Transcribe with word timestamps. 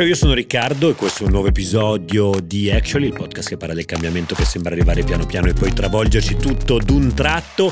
Ciao, 0.00 0.08
io 0.08 0.14
sono 0.14 0.32
Riccardo 0.32 0.88
e 0.88 0.94
questo 0.94 1.24
è 1.24 1.26
un 1.26 1.32
nuovo 1.32 1.48
episodio 1.48 2.40
di 2.42 2.70
Actually, 2.70 3.08
il 3.08 3.12
podcast 3.12 3.50
che 3.50 3.58
parla 3.58 3.74
del 3.74 3.84
cambiamento 3.84 4.34
che 4.34 4.46
sembra 4.46 4.72
arrivare 4.72 5.04
piano 5.04 5.26
piano 5.26 5.48
e 5.48 5.52
poi 5.52 5.74
travolgerci 5.74 6.36
tutto 6.36 6.78
d'un 6.78 7.12
tratto. 7.12 7.70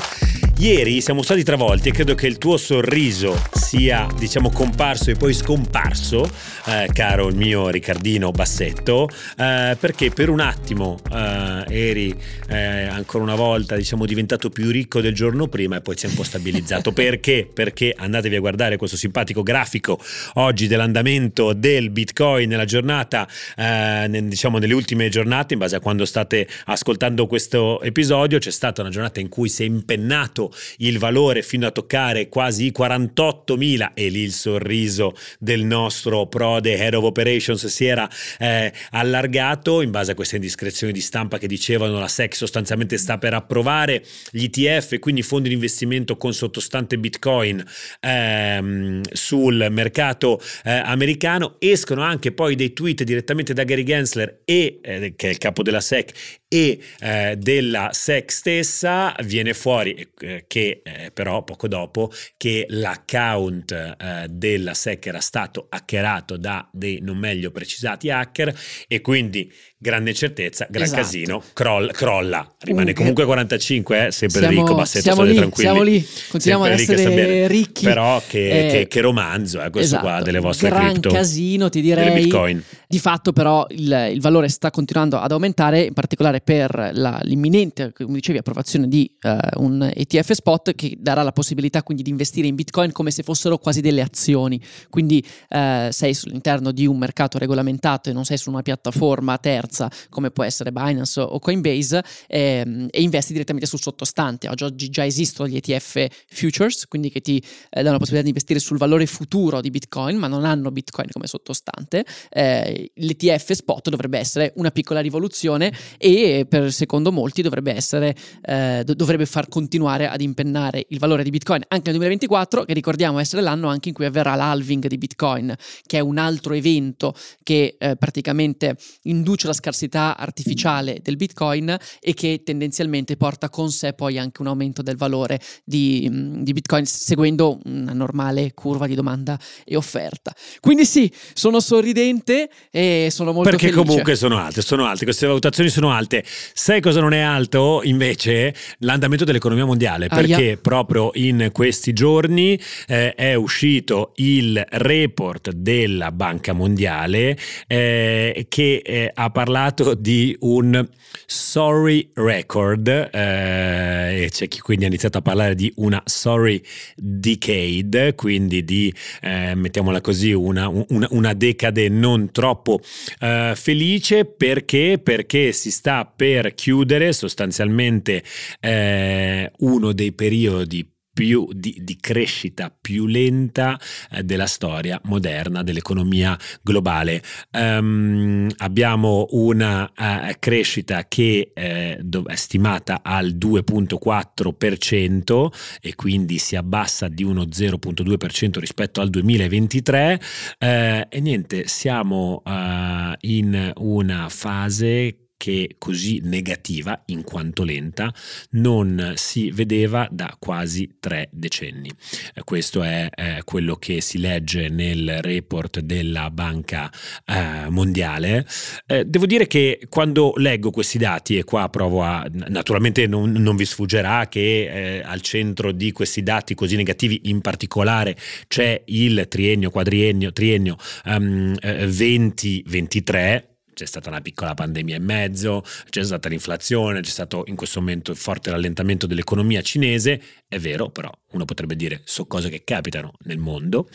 Ieri 0.59 0.99
siamo 0.99 1.21
stati 1.21 1.41
travolti 1.41 1.87
e 1.87 1.91
credo 1.93 2.15
che 2.15 2.27
il 2.27 2.37
tuo 2.37 2.57
sorriso 2.57 3.41
sia, 3.53 4.05
diciamo, 4.17 4.51
comparso 4.51 5.09
e 5.09 5.15
poi 5.15 5.33
scomparso, 5.33 6.29
eh, 6.65 6.89
caro 6.91 7.29
il 7.29 7.37
mio 7.37 7.69
Riccardino 7.69 8.31
Bassetto, 8.31 9.07
eh, 9.37 9.77
perché 9.79 10.09
per 10.09 10.27
un 10.27 10.41
attimo 10.41 10.99
eh, 11.13 11.63
eri 11.69 12.13
eh, 12.49 12.87
ancora 12.87 13.23
una 13.23 13.35
volta, 13.35 13.77
diciamo, 13.77 14.05
diventato 14.05 14.49
più 14.49 14.69
ricco 14.69 14.99
del 14.99 15.13
giorno 15.13 15.47
prima 15.47 15.77
e 15.77 15.81
poi 15.81 15.95
si 15.95 16.07
è 16.07 16.09
un 16.09 16.15
po' 16.15 16.23
stabilizzato. 16.23 16.91
perché? 16.91 17.49
Perché 17.51 17.95
andatevi 17.97 18.35
a 18.35 18.39
guardare 18.41 18.75
questo 18.75 18.97
simpatico 18.97 19.43
grafico 19.43 19.97
oggi 20.33 20.67
dell'andamento 20.67 21.53
del 21.53 21.89
Bitcoin 21.89 22.49
nella 22.49 22.65
giornata, 22.65 23.25
eh, 23.55 24.09
diciamo, 24.25 24.57
nelle 24.57 24.73
ultime 24.73 25.07
giornate, 25.07 25.53
in 25.53 25.59
base 25.59 25.77
a 25.77 25.79
quando 25.79 26.03
state 26.03 26.45
ascoltando 26.65 27.27
questo 27.27 27.81
episodio, 27.81 28.39
c'è 28.39 28.51
stata 28.51 28.81
una 28.81 28.89
giornata 28.89 29.21
in 29.21 29.29
cui 29.29 29.47
si 29.47 29.63
è 29.63 29.65
impennato 29.65 30.47
il 30.77 30.99
valore 30.99 31.41
fino 31.41 31.67
a 31.67 31.71
toccare 31.71 32.29
quasi 32.29 32.65
i 32.65 32.73
48.000 32.77 33.91
e 33.93 34.09
lì 34.09 34.21
il 34.21 34.33
sorriso 34.33 35.13
del 35.39 35.63
nostro 35.63 36.27
prode 36.27 36.77
Head 36.77 36.93
of 36.93 37.03
Operations 37.03 37.65
si 37.67 37.85
era 37.85 38.09
eh, 38.37 38.71
allargato 38.91 39.81
in 39.81 39.91
base 39.91 40.11
a 40.11 40.15
queste 40.15 40.35
indiscrezioni 40.35 40.93
di 40.93 41.01
stampa 41.01 41.37
che 41.37 41.47
dicevano 41.47 41.99
la 41.99 42.07
SEC 42.07 42.35
sostanzialmente 42.35 42.97
sta 42.97 43.17
per 43.17 43.33
approvare 43.33 44.03
gli 44.31 44.43
ETF 44.43 44.99
quindi 44.99 45.21
fondi 45.21 45.49
di 45.49 45.55
investimento 45.55 46.17
con 46.17 46.33
sottostante 46.33 46.97
Bitcoin 46.97 47.63
ehm, 47.99 49.01
sul 49.11 49.67
mercato 49.69 50.39
eh, 50.63 50.71
americano. 50.71 51.55
Escono 51.59 52.01
anche 52.01 52.31
poi 52.31 52.55
dei 52.55 52.73
tweet 52.73 53.03
direttamente 53.03 53.53
da 53.53 53.63
Gary 53.63 53.83
Gensler 53.83 54.41
e, 54.45 54.79
eh, 54.81 55.13
che 55.15 55.27
è 55.27 55.31
il 55.31 55.37
capo 55.37 55.63
della 55.63 55.81
SEC 55.81 56.37
e 56.47 56.79
eh, 56.99 57.35
della 57.37 57.89
SEC 57.91 58.31
stessa. 58.31 59.15
Viene 59.23 59.53
fuori 59.53 60.07
che 60.47 60.81
eh, 60.83 61.11
però 61.11 61.43
poco 61.43 61.67
dopo 61.67 62.11
che 62.37 62.65
l'account 62.69 63.71
eh, 63.71 64.27
della 64.29 64.73
SEC 64.73 65.07
era 65.07 65.19
stato 65.19 65.67
hackerato 65.69 66.37
da 66.37 66.67
dei 66.71 66.99
non 67.01 67.17
meglio 67.17 67.51
precisati 67.51 68.09
hacker 68.09 68.57
e 68.87 69.01
quindi 69.01 69.51
grande 69.81 70.13
certezza, 70.13 70.67
gran 70.69 70.83
esatto. 70.83 71.01
casino, 71.01 71.41
croll, 71.53 71.91
crolla, 71.91 72.45
rimane 72.59 72.91
comunque 72.91 73.23
45, 73.23 74.07
eh? 74.07 74.11
sempre 74.11 74.41
siamo, 74.41 74.53
Enrico 74.53 74.75
Bassetto, 74.75 75.03
siamo 75.03 75.23
lì, 75.23 75.35
tranquilli. 75.35 75.69
Siamo 75.69 75.83
lì, 75.83 76.07
continuiamo 76.29 76.65
ad 76.65 76.71
essere 76.71 77.47
ricchi. 77.47 77.85
Però 77.85 78.21
che, 78.27 78.67
eh, 78.67 78.71
che, 78.71 78.87
che 78.89 79.01
romanzo 79.01 79.61
è 79.61 79.69
questo 79.69 79.95
esatto, 79.95 80.05
qua 80.05 80.21
delle 80.21 80.39
vostre 80.39 80.67
gran 80.67 80.91
cripto. 80.91 81.11
casino 81.11 81.69
ti 81.69 81.79
direi. 81.79 82.23
Bitcoin. 82.23 82.61
Di 82.87 82.99
fatto 82.99 83.31
però 83.31 83.65
il, 83.69 84.09
il, 84.11 84.19
valore 84.19 84.49
sta 84.49 84.69
continuando 84.69 85.17
ad 85.17 85.31
aumentare, 85.31 85.83
in 85.83 85.93
particolare 85.93 86.41
per 86.41 86.89
la, 86.93 87.19
l'imminente, 87.23 87.93
come 87.93 88.15
dicevi, 88.15 88.39
approvazione 88.39 88.87
di 88.87 89.09
uh, 89.21 89.63
un 89.63 89.89
ETF 89.95 90.31
spot 90.31 90.75
che 90.75 90.97
darà 90.99 91.23
la 91.23 91.31
possibilità 91.31 91.83
quindi 91.83 92.03
di 92.03 92.09
investire 92.09 92.47
in 92.47 92.55
Bitcoin 92.55 92.91
come 92.91 93.11
se 93.11 93.23
fossero 93.23 93.59
quasi 93.59 93.79
delle 93.79 94.01
azioni. 94.01 94.59
Quindi 94.89 95.23
uh, 95.49 95.89
sei 95.89 96.17
all'interno 96.25 96.71
di 96.71 96.85
un 96.85 96.97
mercato 96.97 97.37
regolamentato 97.37 98.09
e 98.09 98.13
non 98.13 98.25
sei 98.25 98.37
su 98.37 98.49
una 98.49 98.61
piattaforma 98.61 99.37
terza 99.37 99.67
terza 99.69 99.89
come 100.09 100.31
può 100.31 100.43
essere 100.43 100.71
Binance 100.71 101.21
o 101.21 101.39
Coinbase 101.39 102.03
ehm, 102.27 102.87
e 102.89 103.01
investi 103.01 103.31
direttamente 103.31 103.67
sul 103.67 103.79
sottostante. 103.79 104.49
Oggi, 104.49 104.63
oggi, 104.63 104.89
già 104.89 105.05
esistono 105.05 105.47
gli 105.47 105.55
ETF 105.55 106.07
futures, 106.27 106.87
quindi 106.87 107.09
che 107.09 107.21
ti 107.21 107.37
eh, 107.37 107.81
danno 107.81 107.91
la 107.91 107.97
possibilità 107.97 108.23
di 108.23 108.29
investire 108.29 108.59
sul 108.59 108.77
valore 108.77 109.05
futuro 109.05 109.61
di 109.61 109.69
Bitcoin, 109.69 110.17
ma 110.17 110.27
non 110.27 110.43
hanno 110.43 110.71
Bitcoin 110.71 111.07
come 111.11 111.27
sottostante. 111.27 112.03
Eh, 112.29 112.91
L'ETF 112.95 113.51
spot 113.51 113.89
dovrebbe 113.89 114.17
essere 114.17 114.53
una 114.55 114.71
piccola 114.71 114.99
rivoluzione 114.99 115.71
e 115.97 116.45
per 116.49 116.71
secondo 116.73 117.11
molti 117.11 117.41
dovrebbe 117.41 117.73
essere 117.73 118.15
eh, 118.41 118.83
dovrebbe 118.83 119.25
far 119.25 119.47
continuare 119.47 120.07
ad 120.07 120.21
impennare 120.21 120.85
il 120.89 120.99
valore 120.99 121.23
di 121.23 121.29
Bitcoin 121.29 121.61
anche 121.67 121.91
nel 121.91 121.99
2024, 121.99 122.63
che 122.63 122.73
ricordiamo 122.73 123.19
essere 123.19 123.41
l'anno 123.41 123.67
anche 123.67 123.89
in 123.89 123.95
cui 123.95 124.05
avverrà 124.05 124.35
l'halving 124.35 124.87
di 124.87 124.97
Bitcoin, 124.97 125.53
che 125.85 125.97
è 125.97 126.01
un 126.01 126.17
altro 126.17 126.53
evento 126.53 127.13
che 127.43 127.75
eh, 127.77 127.95
praticamente 127.95 128.77
induce 129.03 129.47
la 129.47 129.53
scarsità 129.59 130.17
artificiale 130.17 130.99
del 131.01 131.15
Bitcoin 131.15 131.75
e 131.99 132.13
che 132.13 132.41
tendenzialmente 132.43 133.17
porta 133.17 133.49
con 133.49 133.69
sé 133.69 133.93
poi 133.93 134.17
anche 134.17 134.41
un 134.41 134.47
aumento 134.47 134.81
del 134.81 134.95
valore 134.95 135.39
di, 135.63 136.07
mm, 136.09 136.41
di 136.41 136.53
Bitcoin 136.53 136.85
seguendo 136.85 137.59
una 137.65 137.93
normale 137.93 138.53
curva 138.53 138.87
di 138.87 138.95
domanda 138.95 139.37
e 139.65 139.75
offerta. 139.75 140.33
Quindi 140.59 140.85
sì, 140.85 141.11
sono 141.33 141.59
sorridente 141.59 142.49
e 142.71 143.09
sono 143.11 143.31
molto 143.33 143.49
Perché 143.49 143.67
felice. 143.67 143.85
comunque 143.85 144.15
sono 144.15 144.37
alte, 144.37 144.61
sono 144.61 144.85
alte, 144.85 145.03
queste 145.03 145.27
valutazioni 145.27 145.69
sono 145.69 145.91
alte. 145.91 146.23
Sai 146.53 146.79
cosa 146.81 147.01
non 147.01 147.13
è 147.13 147.19
alto 147.19 147.81
invece? 147.83 148.53
L'andamento 148.79 149.25
dell'economia 149.25 149.65
mondiale, 149.65 150.07
perché 150.07 150.33
Aia. 150.33 150.57
proprio 150.57 151.11
in 151.15 151.49
questi 151.51 151.93
giorni 151.93 152.59
eh, 152.87 153.13
è 153.13 153.33
uscito 153.33 154.13
il 154.15 154.63
report 154.69 155.51
della 155.51 156.11
Banca 156.11 156.53
Mondiale 156.53 157.37
eh, 157.67 158.45
che 158.47 158.81
eh, 158.83 159.11
ha 159.13 159.29
parlato 159.29 159.48
parlato 159.49 159.95
di 159.95 160.37
un 160.41 160.87
sorry 161.25 162.11
record 162.13 162.87
eh, 162.87 164.25
e 164.25 164.29
c'è 164.29 164.47
chi 164.47 164.59
quindi 164.59 164.83
ha 164.83 164.87
iniziato 164.87 165.17
a 165.17 165.21
parlare 165.23 165.55
di 165.55 165.73
una 165.77 165.99
sorry 166.05 166.61
decade, 166.95 168.13
quindi 168.13 168.63
di, 168.63 168.93
eh, 169.23 169.55
mettiamola 169.55 170.01
così, 170.01 170.33
una, 170.33 170.67
una, 170.67 171.07
una, 171.09 171.33
decade 171.33 171.89
non 171.89 172.31
troppo 172.31 172.79
eh, 173.21 173.53
felice 173.55 174.25
perché? 174.25 174.99
perché 175.01 175.51
si 175.51 175.71
sta 175.71 176.05
per 176.05 176.53
chiudere 176.53 177.11
sostanzialmente 177.11 178.23
eh, 178.59 179.51
uno 179.57 179.93
dei 179.93 180.11
periodi 180.11 180.87
più, 181.19 181.49
di, 181.51 181.75
di, 181.81 181.97
crescita 181.97 182.73
più 182.73 183.05
lenta 183.05 183.77
eh, 184.09 184.23
della 184.23 184.45
storia 184.45 184.97
moderna 185.03 185.63
dell'economia 185.63 186.39
globale. 186.61 187.21
Um, 187.51 188.47
abbiamo 188.59 189.27
una 189.31 189.83
uh, 189.83 190.31
crescita 190.39 191.09
che 191.09 191.51
eh, 191.53 191.99
è 192.25 192.35
stimata 192.35 193.01
al 193.03 193.35
2.4% 193.35 195.47
e 195.81 195.95
quindi 195.95 196.37
si 196.37 196.55
abbassa 196.55 197.09
di 197.09 197.23
uno 197.23 197.43
0.2% 197.43 198.57
rispetto 198.57 199.01
al 199.01 199.09
2023 199.09 200.21
eh, 200.57 201.05
e 201.09 201.19
niente, 201.19 201.67
siamo 201.67 202.41
uh, 202.45 203.11
in 203.19 203.73
una 203.75 204.29
fase 204.29 205.28
che 205.39 205.75
così 205.77 206.19
negativa 206.21 207.01
in 207.05 207.23
quanto 207.23 207.63
lenta 207.63 208.13
non 208.51 209.13
si 209.15 209.51
vedeva 209.51 210.05
da 210.11 210.35
quasi 210.37 210.97
tre 210.99 211.29
decenni. 211.31 211.89
Eh, 212.33 212.43
questo 212.43 212.83
è 212.83 213.07
eh, 213.15 213.41
quello 213.45 213.77
che 213.77 214.01
si 214.01 214.17
legge 214.19 214.67
nel 214.67 215.21
report 215.21 215.79
della 215.79 216.29
Banca 216.29 216.91
eh, 217.25 217.69
Mondiale. 217.69 218.45
Eh, 218.85 219.05
devo 219.05 219.25
dire 219.25 219.47
che 219.47 219.87
quando 219.87 220.33
leggo 220.35 220.71
questi 220.71 220.97
dati 220.97 221.37
e 221.37 221.45
qua 221.45 221.69
provo 221.69 222.03
a... 222.03 222.27
naturalmente 222.49 223.07
non, 223.07 223.31
non 223.31 223.55
vi 223.55 223.63
sfuggerà 223.63 224.27
che 224.27 224.97
eh, 224.97 225.01
al 225.05 225.21
centro 225.21 225.71
di 225.71 225.93
questi 225.93 226.21
dati 226.21 226.53
così 226.53 226.75
negativi 226.75 227.21
in 227.25 227.39
particolare 227.39 228.17
c'è 228.49 228.81
il 228.87 229.25
triennio, 229.29 229.69
quadriennio, 229.69 230.33
triennio 230.33 230.75
um, 231.05 231.55
2023 231.57 233.48
c'è 233.79 233.85
stata 233.85 234.09
una 234.09 234.19
piccola 234.19 234.53
pandemia 234.53 234.97
in 234.97 235.05
mezzo, 235.05 235.63
c'è 235.89 236.03
stata 236.03 236.27
l'inflazione, 236.27 236.99
c'è 236.99 237.09
stato 237.09 237.43
in 237.47 237.55
questo 237.55 237.79
momento 237.79 238.11
il 238.11 238.17
forte 238.17 238.51
rallentamento 238.51 239.07
dell'economia 239.07 239.61
cinese, 239.61 240.21
è 240.49 240.59
vero, 240.59 240.89
però 240.89 241.09
uno 241.31 241.45
potrebbe 241.45 241.77
dire 241.77 242.01
sono 242.03 242.27
cose 242.27 242.49
che 242.49 242.63
capitano 242.65 243.13
nel 243.23 243.37
mondo. 243.37 243.87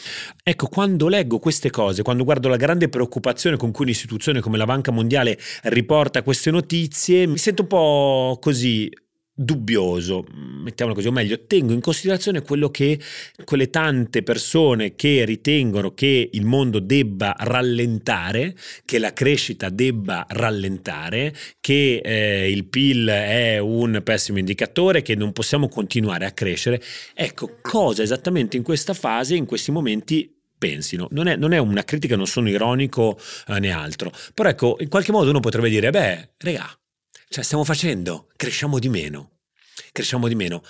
Ecco, 0.42 0.69
quando 0.69 1.08
leggo 1.08 1.38
queste 1.38 1.69
cose, 1.69 2.02
quando 2.02 2.25
guardo 2.25 2.48
la 2.48 2.56
grande 2.56 2.88
preoccupazione 2.88 3.58
con 3.58 3.72
cui 3.72 3.84
un'istituzione 3.84 4.40
come 4.40 4.56
la 4.56 4.64
Banca 4.64 4.90
Mondiale 4.90 5.38
riporta 5.64 6.22
queste 6.22 6.50
notizie, 6.50 7.26
mi 7.26 7.36
sento 7.36 7.62
un 7.62 7.69
po' 7.69 8.38
così 8.40 8.90
dubbioso, 9.34 10.25
mettiamolo 10.32 10.96
così, 10.96 11.08
o 11.08 11.12
meglio, 11.12 11.44
tengo 11.46 11.72
in 11.72 11.81
considerazione 11.81 12.42
quello 12.42 12.70
che 12.70 13.00
quelle 13.44 13.69
tante 13.69 14.22
persone 14.22 14.94
che 14.94 15.25
ritengono 15.25 15.92
che 15.92 16.31
il 16.32 16.44
mondo 16.44 16.78
debba 16.78 17.34
rallentare, 17.36 18.54
che 18.84 18.98
la 18.98 19.12
crescita 19.12 19.70
debba 19.70 20.25
rallentare, 20.28 21.34
che 21.60 22.00
eh, 22.04 22.50
il 22.50 22.66
PIL 22.66 23.08
è 23.08 23.58
un 23.58 24.00
pessimo 24.04 24.38
indicatore, 24.38 25.02
che 25.02 25.16
non 25.16 25.32
possiamo 25.32 25.69
continuare 25.69 26.26
a 26.26 26.31
crescere. 26.31 26.81
Ecco, 27.14 27.58
cosa 27.60 28.02
esattamente 28.02 28.56
in 28.56 28.62
questa 28.62 28.94
fase, 28.94 29.34
in 29.34 29.46
questi 29.46 29.72
momenti 29.72 30.32
pensino. 30.56 31.08
Non 31.10 31.26
è, 31.26 31.36
non 31.36 31.52
è, 31.52 31.58
una 31.58 31.84
critica, 31.84 32.16
non 32.16 32.26
sono 32.26 32.48
ironico 32.48 33.19
eh, 33.48 33.58
né 33.58 33.70
altro. 33.70 34.12
Però 34.32 34.48
ecco, 34.48 34.76
in 34.78 34.88
qualche 34.88 35.12
modo 35.12 35.28
uno 35.28 35.40
potrebbe 35.40 35.69
dire, 35.69 35.90
beh, 35.90 36.31
regà, 36.38 36.70
cioè 37.34 37.42
stiamo 37.42 37.64
facendo, 37.64 38.28
cresciamo 38.36 38.78
di 38.78 38.88
meno, 38.88 39.38
cresciamo 39.90 40.28
di 40.28 40.36
meno. 40.36 40.62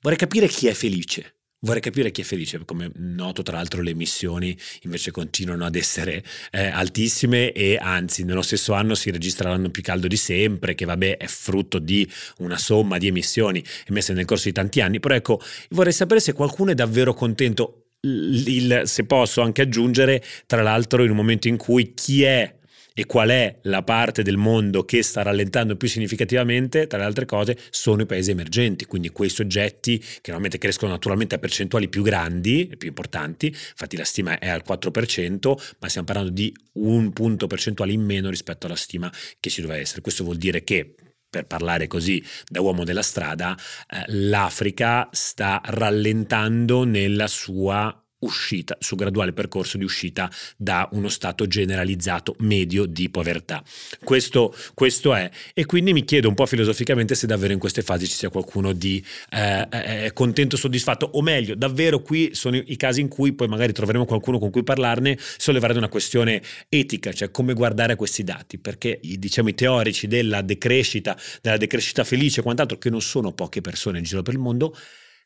Vorrei 0.00 0.16
capire 0.16 0.46
chi 0.46 0.68
è 0.68 0.72
felice. 0.72 1.38
Vorrei 1.58 1.80
capire 1.80 2.12
chi 2.12 2.20
è 2.20 2.24
felice, 2.24 2.64
come 2.64 2.88
noto 2.94 3.42
tra 3.42 3.56
l'altro 3.56 3.82
le 3.82 3.90
emissioni 3.90 4.56
invece 4.82 5.10
continuano 5.10 5.64
ad 5.64 5.74
essere 5.74 6.22
eh, 6.52 6.66
altissime 6.66 7.50
e 7.50 7.78
anzi 7.78 8.22
nello 8.22 8.42
stesso 8.42 8.74
anno 8.74 8.94
si 8.94 9.10
registra 9.10 9.48
l'anno 9.48 9.70
più 9.70 9.82
caldo 9.82 10.06
di 10.06 10.16
sempre, 10.16 10.76
che 10.76 10.84
vabbè 10.84 11.16
è 11.16 11.26
frutto 11.26 11.80
di 11.80 12.08
una 12.38 12.58
somma 12.58 12.96
di 12.96 13.08
emissioni 13.08 13.64
emesse 13.84 14.12
nel 14.12 14.24
corso 14.24 14.44
di 14.44 14.52
tanti 14.52 14.80
anni, 14.80 15.00
però 15.00 15.16
ecco 15.16 15.40
vorrei 15.70 15.92
sapere 15.92 16.20
se 16.20 16.32
qualcuno 16.32 16.70
è 16.70 16.74
davvero 16.74 17.12
contento, 17.12 17.86
il, 18.02 18.82
se 18.84 19.04
posso 19.04 19.40
anche 19.40 19.62
aggiungere 19.62 20.22
tra 20.46 20.62
l'altro 20.62 21.02
in 21.02 21.10
un 21.10 21.16
momento 21.16 21.48
in 21.48 21.56
cui 21.56 21.92
chi 21.92 22.22
è 22.22 22.54
e 22.94 23.06
qual 23.06 23.28
è 23.30 23.58
la 23.62 23.82
parte 23.82 24.22
del 24.22 24.36
mondo 24.36 24.84
che 24.84 25.02
sta 25.02 25.22
rallentando 25.22 25.76
più 25.76 25.88
significativamente, 25.88 26.86
tra 26.86 26.98
le 26.98 27.04
altre 27.04 27.26
cose, 27.26 27.58
sono 27.70 28.02
i 28.02 28.06
paesi 28.06 28.30
emergenti, 28.30 28.86
quindi 28.86 29.10
quei 29.10 29.28
soggetti 29.28 29.98
che 29.98 30.30
normalmente 30.30 30.58
crescono 30.58 30.92
naturalmente 30.92 31.34
a 31.34 31.38
percentuali 31.38 31.88
più 31.88 32.02
grandi 32.02 32.68
e 32.68 32.76
più 32.76 32.88
importanti, 32.88 33.46
infatti 33.46 33.96
la 33.96 34.04
stima 34.04 34.38
è 34.38 34.48
al 34.48 34.62
4%, 34.66 35.74
ma 35.80 35.88
stiamo 35.88 36.06
parlando 36.06 36.30
di 36.30 36.54
un 36.74 37.12
punto 37.12 37.48
percentuale 37.48 37.92
in 37.92 38.02
meno 38.02 38.30
rispetto 38.30 38.66
alla 38.66 38.76
stima 38.76 39.12
che 39.40 39.50
ci 39.50 39.60
doveva 39.60 39.80
essere. 39.80 40.00
Questo 40.00 40.22
vuol 40.22 40.36
dire 40.36 40.62
che 40.62 40.94
per 41.28 41.46
parlare 41.46 41.88
così 41.88 42.22
da 42.48 42.60
uomo 42.60 42.84
della 42.84 43.02
strada, 43.02 43.56
eh, 43.90 44.04
l'Africa 44.06 45.08
sta 45.10 45.60
rallentando 45.64 46.84
nella 46.84 47.26
sua 47.26 48.03
uscita, 48.24 48.76
su 48.80 48.96
graduale 48.96 49.32
percorso 49.32 49.78
di 49.78 49.84
uscita 49.84 50.30
da 50.56 50.88
uno 50.92 51.08
stato 51.08 51.46
generalizzato 51.46 52.34
medio 52.38 52.86
di 52.86 53.08
povertà. 53.10 53.62
Questo, 54.02 54.54
questo 54.74 55.14
è. 55.14 55.30
E 55.52 55.66
quindi 55.66 55.92
mi 55.92 56.04
chiedo 56.04 56.28
un 56.28 56.34
po' 56.34 56.46
filosoficamente 56.46 57.14
se 57.14 57.26
davvero 57.26 57.52
in 57.52 57.58
queste 57.58 57.82
fasi 57.82 58.06
ci 58.06 58.14
sia 58.14 58.30
qualcuno 58.30 58.72
di 58.72 59.04
eh, 59.30 59.68
eh, 59.70 60.12
contento, 60.12 60.56
soddisfatto, 60.56 61.08
o 61.12 61.22
meglio, 61.22 61.54
davvero 61.54 62.00
qui 62.00 62.34
sono 62.34 62.56
i 62.56 62.76
casi 62.76 63.00
in 63.00 63.08
cui 63.08 63.32
poi 63.32 63.48
magari 63.48 63.72
troveremo 63.72 64.04
qualcuno 64.04 64.38
con 64.38 64.50
cui 64.50 64.64
parlarne, 64.64 65.18
sollevare 65.18 65.76
una 65.76 65.88
questione 65.88 66.42
etica, 66.68 67.12
cioè 67.12 67.30
come 67.30 67.54
guardare 67.54 67.96
questi 67.96 68.24
dati, 68.24 68.58
perché 68.58 69.00
diciamo 69.02 69.48
i 69.48 69.54
teorici 69.54 70.06
della 70.06 70.42
decrescita, 70.42 71.18
della 71.40 71.56
decrescita 71.56 72.04
felice 72.04 72.40
e 72.40 72.42
quant'altro, 72.42 72.78
che 72.78 72.90
non 72.90 73.00
sono 73.00 73.32
poche 73.32 73.60
persone 73.60 73.98
in 73.98 74.04
giro 74.04 74.22
per 74.22 74.34
il 74.34 74.40
mondo, 74.40 74.76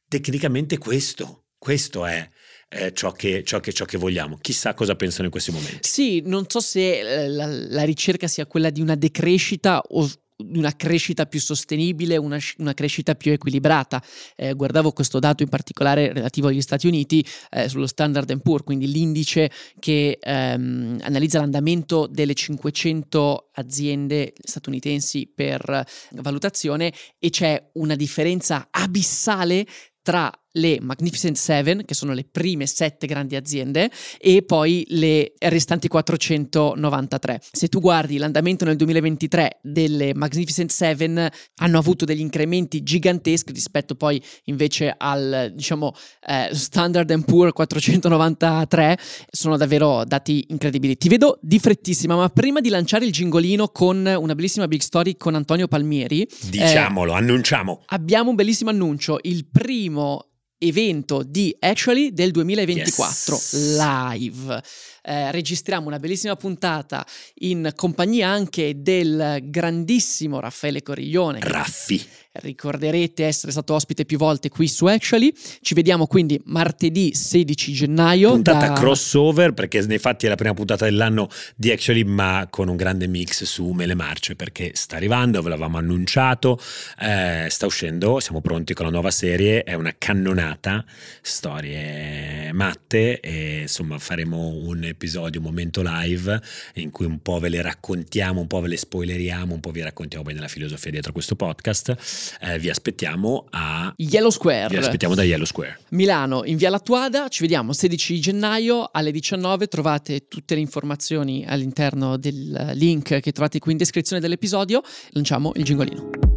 tecnicamente 0.09 0.79
questo, 0.79 1.45
questo 1.59 2.06
è 2.06 2.29
eh, 2.69 2.93
ciò, 2.93 3.12
che, 3.12 3.43
ciò, 3.44 3.61
che, 3.61 3.73
ciò, 3.73 3.85
che, 3.85 3.97
vogliamo. 3.97 4.38
Chissà 4.41 4.75
cosa 4.75 4.94
pensano 4.94 5.25
in 5.25 5.31
questi 5.31 5.50
momenti. 5.50 5.88
Sì, 5.88 6.23
non 6.25 6.44
so 6.49 6.61
se 6.61 7.00
eh, 7.00 7.29
la, 7.29 7.47
la 7.47 7.82
ricerca 7.85 8.26
sia 8.26 8.47
quella 8.47 8.70
di 8.70 8.81
una 8.81 8.94
decrescita 8.94 9.81
o 9.81 10.09
di 10.41 10.59
una 10.59 10.76
crescita 10.76 11.26
più 11.26 11.41
sostenibile, 11.41 12.17
una, 12.17 12.38
una 12.59 12.73
crescita 12.73 13.15
più 13.15 13.32
equilibrata. 13.32 14.03
Eh, 14.37 14.55
guardavo 14.55 14.93
questo 14.93 15.19
dato 15.19 15.43
in 15.43 15.49
particolare 15.49 16.12
relativo 16.12 16.49
agli 16.49 16.61
Stati 16.61 16.87
Uniti 16.87 17.26
eh, 17.50 17.69
sullo 17.69 17.87
Standard 17.87 18.41
Poor's, 18.41 18.65
quindi 18.65 18.88
l'indice 18.88 19.50
che 19.81 20.19
ehm, 20.21 20.99
analizza 21.03 21.41
l'andamento 21.41 22.06
delle 22.06 22.35
500 22.35 23.49
aziende 23.55 24.32
statunitensi 24.41 25.31
per 25.35 25.85
valutazione 26.12 26.93
e 27.19 27.31
c'è 27.31 27.71
una 27.73 27.97
differenza 27.97 28.69
abissale 28.71 29.67
tra 30.03 30.32
le 30.58 30.78
Magnificent 30.81 31.37
Seven, 31.37 31.84
che 31.84 31.94
sono 31.94 32.12
le 32.12 32.25
prime 32.31 32.66
sette 32.66 33.06
grandi 33.06 33.37
aziende, 33.37 33.90
e 34.19 34.43
poi 34.43 34.84
le 34.88 35.32
restanti 35.38 35.88
493. 35.88 37.40
Se 37.52 37.69
tu 37.69 37.81
guardi 37.81 38.19
l'andamento 38.19 38.64
nel 38.64 38.76
2023 38.76 39.60
delle 39.62 40.14
Magnificent 40.14 40.70
Seven, 40.70 41.28
hanno 41.56 41.78
avuto 41.78 42.05
degli 42.05 42.20
incrementi 42.20 42.82
giganteschi 42.82 43.52
rispetto 43.52 43.94
poi 43.94 44.22
invece 44.44 44.94
al, 44.96 45.52
diciamo, 45.55 45.94
eh, 46.26 46.50
Standard 46.52 47.16
Poor 47.25 47.52
493, 47.52 48.99
sono 49.31 49.56
davvero 49.56 50.04
dati 50.04 50.46
incredibili. 50.49 50.96
Ti 50.96 51.08
vedo 51.08 51.38
di 51.43 51.58
frettissima, 51.58 52.16
ma 52.16 52.28
prima 52.28 52.61
di 52.61 52.69
lanciare 52.69 53.04
il 53.04 53.12
gingolino 53.12 53.69
con 53.69 54.04
una 54.06 54.34
bellissima 54.34 54.66
big 54.66 54.81
story 54.81 55.16
con 55.16 55.34
Antonio 55.34 55.69
Palmieri, 55.69 56.26
diciamolo, 56.49 57.12
eh, 57.12 57.16
annunciamo. 57.16 57.82
Abbiamo 57.87 58.31
un 58.31 58.37
bellissimo 58.37 58.70
annuncio, 58.70 59.19
il 59.22 59.46
primo 59.46 60.28
evento 60.58 61.22
di 61.22 61.55
Actually 61.58 62.12
del 62.12 62.31
2024 62.31 63.34
yes. 63.34 63.76
live. 63.76 64.62
Eh, 65.08 65.31
registriamo 65.32 65.87
una 65.87 65.99
bellissima 65.99 66.37
puntata 66.37 67.06
in 67.37 67.72
compagnia 67.75 68.28
anche 68.28 68.82
del 68.82 69.38
grandissimo 69.44 70.38
Raffaele 70.38 70.82
Coriglione. 70.82 71.38
Raffi 71.40 72.05
ricorderete 72.40 73.25
essere 73.25 73.52
stato 73.52 73.75
ospite 73.75 74.05
più 74.05 74.19
volte 74.19 74.49
qui 74.49 74.69
su 74.69 74.87
Actually. 74.87 75.32
Ci 75.60 75.75
vediamo 75.75 76.06
quindi 76.06 76.40
martedì 76.44 77.14
16 77.14 77.72
gennaio. 77.72 78.32
Puntata 78.32 78.69
da... 78.69 78.72
crossover 78.75 79.52
perché 79.55 79.81
nei 79.87 79.99
fatti 79.99 80.26
è 80.26 80.28
la 80.28 80.34
prima 80.34 80.55
puntata 80.55 80.84
dell'anno 80.84 81.28
di 81.56 81.70
Actually 81.70 82.04
ma 82.04 82.46
con 82.50 82.69
un 82.69 82.76
grande 82.76 83.06
mix 83.06 83.44
su 83.44 83.70
Mele 83.70 83.94
Marce 83.94 84.37
perché 84.37 84.72
sta 84.75 84.96
arrivando, 84.96 85.43
ve 85.43 85.49
l'avevamo 85.49 85.78
annunciato, 85.78 86.61
eh, 87.00 87.46
sta 87.49 87.66
uscendo, 87.66 88.20
siamo 88.20 88.40
pronti 88.40 88.75
con 88.75 88.84
la 88.84 88.93
nuova 88.93 89.11
serie, 89.11 89.62
è 89.62 89.75
una 89.75 89.94
cannonata, 89.96 90.84
storie 91.22 92.52
matte 92.52 93.20
e 93.20 93.61
insomma 93.62 93.99
faremo 93.99 94.49
un 94.49 94.84
episodio, 94.99 95.41
un 95.41 95.47
momento 95.47 95.81
live 95.85 96.41
in 96.75 96.91
cui 96.91 97.06
un 97.06 97.21
po' 97.23 97.39
ve 97.39 97.49
le 97.49 97.62
raccontiamo, 97.62 98.41
un 98.41 98.49
po' 98.49 98.61
ve 98.61 98.69
le 98.69 98.77
spoileriamo, 98.77 99.55
un 99.55 99.61
po' 99.61 99.71
vi 99.71 99.81
raccontiamo 99.81 100.25
bene 100.25 100.41
la 100.41 100.49
filosofia 100.49 100.91
dietro 100.91 101.12
questo 101.12 101.37
podcast 101.37 101.97
eh, 102.41 102.59
vi 102.59 102.69
aspettiamo 102.69 103.47
a 103.50 103.93
Yellow 103.97 104.31
Square. 104.31 104.69
Vi 104.69 104.77
aspettiamo 104.77 105.15
da 105.15 105.23
Yellow 105.23 105.47
Square. 105.47 105.79
Milano, 105.91 106.45
in 106.45 106.56
via 106.56 106.69
Lattuada, 106.69 107.29
ci 107.29 107.43
vediamo 107.43 107.73
16 107.73 108.21
gennaio 108.21 108.89
alle 108.91 109.12
19, 109.12 109.69
trovate 109.69 110.27
tutte 110.27 110.55
le 110.55 110.61
informazioni 110.61 111.45
all'interno 111.47 112.17
del 112.17 112.73
link 112.75 113.21
che 113.21 113.33
trovate 113.33 113.61
qui 113.61 113.73
in 113.73 113.79
descrizione 113.79 114.21
dell'episodio, 114.21 114.83
lanciamo 115.11 115.53
il 115.55 115.65
gingolino. 115.65 116.27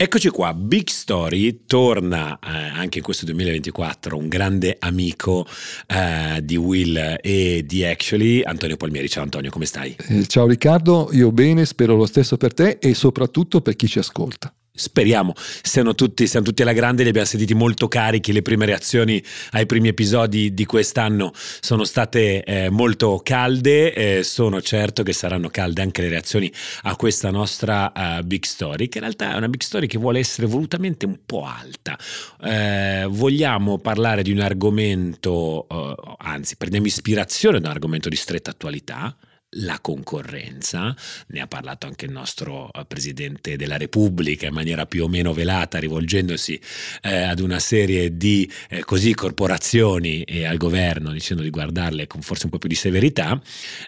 Eccoci 0.00 0.28
qua, 0.28 0.54
Big 0.54 0.86
Story 0.90 1.64
torna 1.66 2.38
eh, 2.38 2.48
anche 2.48 2.98
in 2.98 3.04
questo 3.04 3.24
2024 3.24 4.16
un 4.16 4.28
grande 4.28 4.76
amico 4.78 5.44
eh, 5.88 6.38
di 6.40 6.54
Will 6.54 7.18
e 7.20 7.64
di 7.66 7.84
Actually, 7.84 8.42
Antonio 8.42 8.76
Palmieri. 8.76 9.08
Ciao 9.08 9.24
Antonio, 9.24 9.50
come 9.50 9.66
stai? 9.66 9.96
Eh, 10.06 10.24
ciao 10.28 10.46
Riccardo, 10.46 11.08
io 11.10 11.32
bene, 11.32 11.66
spero 11.66 11.96
lo 11.96 12.06
stesso 12.06 12.36
per 12.36 12.54
te 12.54 12.78
e 12.80 12.94
soprattutto 12.94 13.60
per 13.60 13.74
chi 13.74 13.88
ci 13.88 13.98
ascolta 13.98 14.54
speriamo 14.78 15.34
siano 15.62 15.94
tutti, 15.94 16.26
siano 16.26 16.46
tutti 16.46 16.62
alla 16.62 16.72
grande, 16.72 17.02
li 17.02 17.08
abbiamo 17.08 17.26
sentiti 17.26 17.54
molto 17.54 17.88
carichi, 17.88 18.32
le 18.32 18.42
prime 18.42 18.66
reazioni 18.66 19.22
ai 19.50 19.66
primi 19.66 19.88
episodi 19.88 20.54
di 20.54 20.64
quest'anno 20.64 21.32
sono 21.34 21.84
state 21.84 22.42
eh, 22.44 22.70
molto 22.70 23.20
calde, 23.22 23.92
eh, 23.92 24.22
sono 24.22 24.62
certo 24.62 25.02
che 25.02 25.12
saranno 25.12 25.48
calde 25.48 25.82
anche 25.82 26.02
le 26.02 26.08
reazioni 26.08 26.52
a 26.82 26.96
questa 26.96 27.30
nostra 27.30 27.92
uh, 27.94 28.24
big 28.24 28.44
story, 28.44 28.88
che 28.88 28.98
in 28.98 29.04
realtà 29.04 29.32
è 29.32 29.36
una 29.36 29.48
big 29.48 29.60
story 29.60 29.86
che 29.86 29.98
vuole 29.98 30.18
essere 30.18 30.46
volutamente 30.46 31.06
un 31.06 31.18
po' 31.24 31.44
alta. 31.44 31.98
Eh, 32.42 33.06
vogliamo 33.08 33.78
parlare 33.78 34.22
di 34.22 34.32
un 34.32 34.40
argomento, 34.40 35.66
uh, 35.68 36.14
anzi 36.18 36.56
prendiamo 36.56 36.86
ispirazione 36.86 37.60
da 37.60 37.68
un 37.68 37.74
argomento 37.74 38.08
di 38.08 38.16
stretta 38.16 38.50
attualità, 38.50 39.16
la 39.52 39.78
concorrenza, 39.80 40.94
ne 41.28 41.40
ha 41.40 41.46
parlato 41.46 41.86
anche 41.86 42.04
il 42.04 42.12
nostro 42.12 42.70
eh, 42.72 42.84
Presidente 42.84 43.56
della 43.56 43.76
Repubblica 43.76 44.46
in 44.46 44.52
maniera 44.52 44.86
più 44.86 45.04
o 45.04 45.08
meno 45.08 45.32
velata, 45.32 45.78
rivolgendosi 45.78 46.60
eh, 47.02 47.22
ad 47.22 47.40
una 47.40 47.58
serie 47.58 48.16
di 48.16 48.50
eh, 48.68 48.84
così 48.84 49.14
corporazioni 49.14 50.22
e 50.22 50.44
al 50.44 50.58
governo 50.58 51.12
dicendo 51.12 51.42
di 51.42 51.50
guardarle 51.50 52.06
con 52.06 52.20
forse 52.20 52.44
un 52.44 52.50
po' 52.50 52.58
più 52.58 52.68
di 52.68 52.74
severità. 52.74 53.40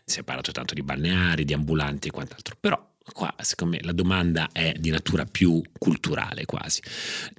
Si 0.05 0.21
è 0.21 0.23
parlato 0.23 0.53
tanto 0.53 0.75
di 0.75 0.83
balneari, 0.83 1.45
di 1.45 1.53
ambulanti 1.53 2.09
e 2.09 2.11
quant'altro, 2.11 2.57
però 2.59 2.89
qua 3.13 3.35
secondo 3.39 3.77
me 3.77 3.83
la 3.83 3.93
domanda 3.93 4.49
è 4.53 4.73
di 4.79 4.91
natura 4.91 5.25
più 5.27 5.61
culturale 5.79 6.47
quasi. 6.47 6.81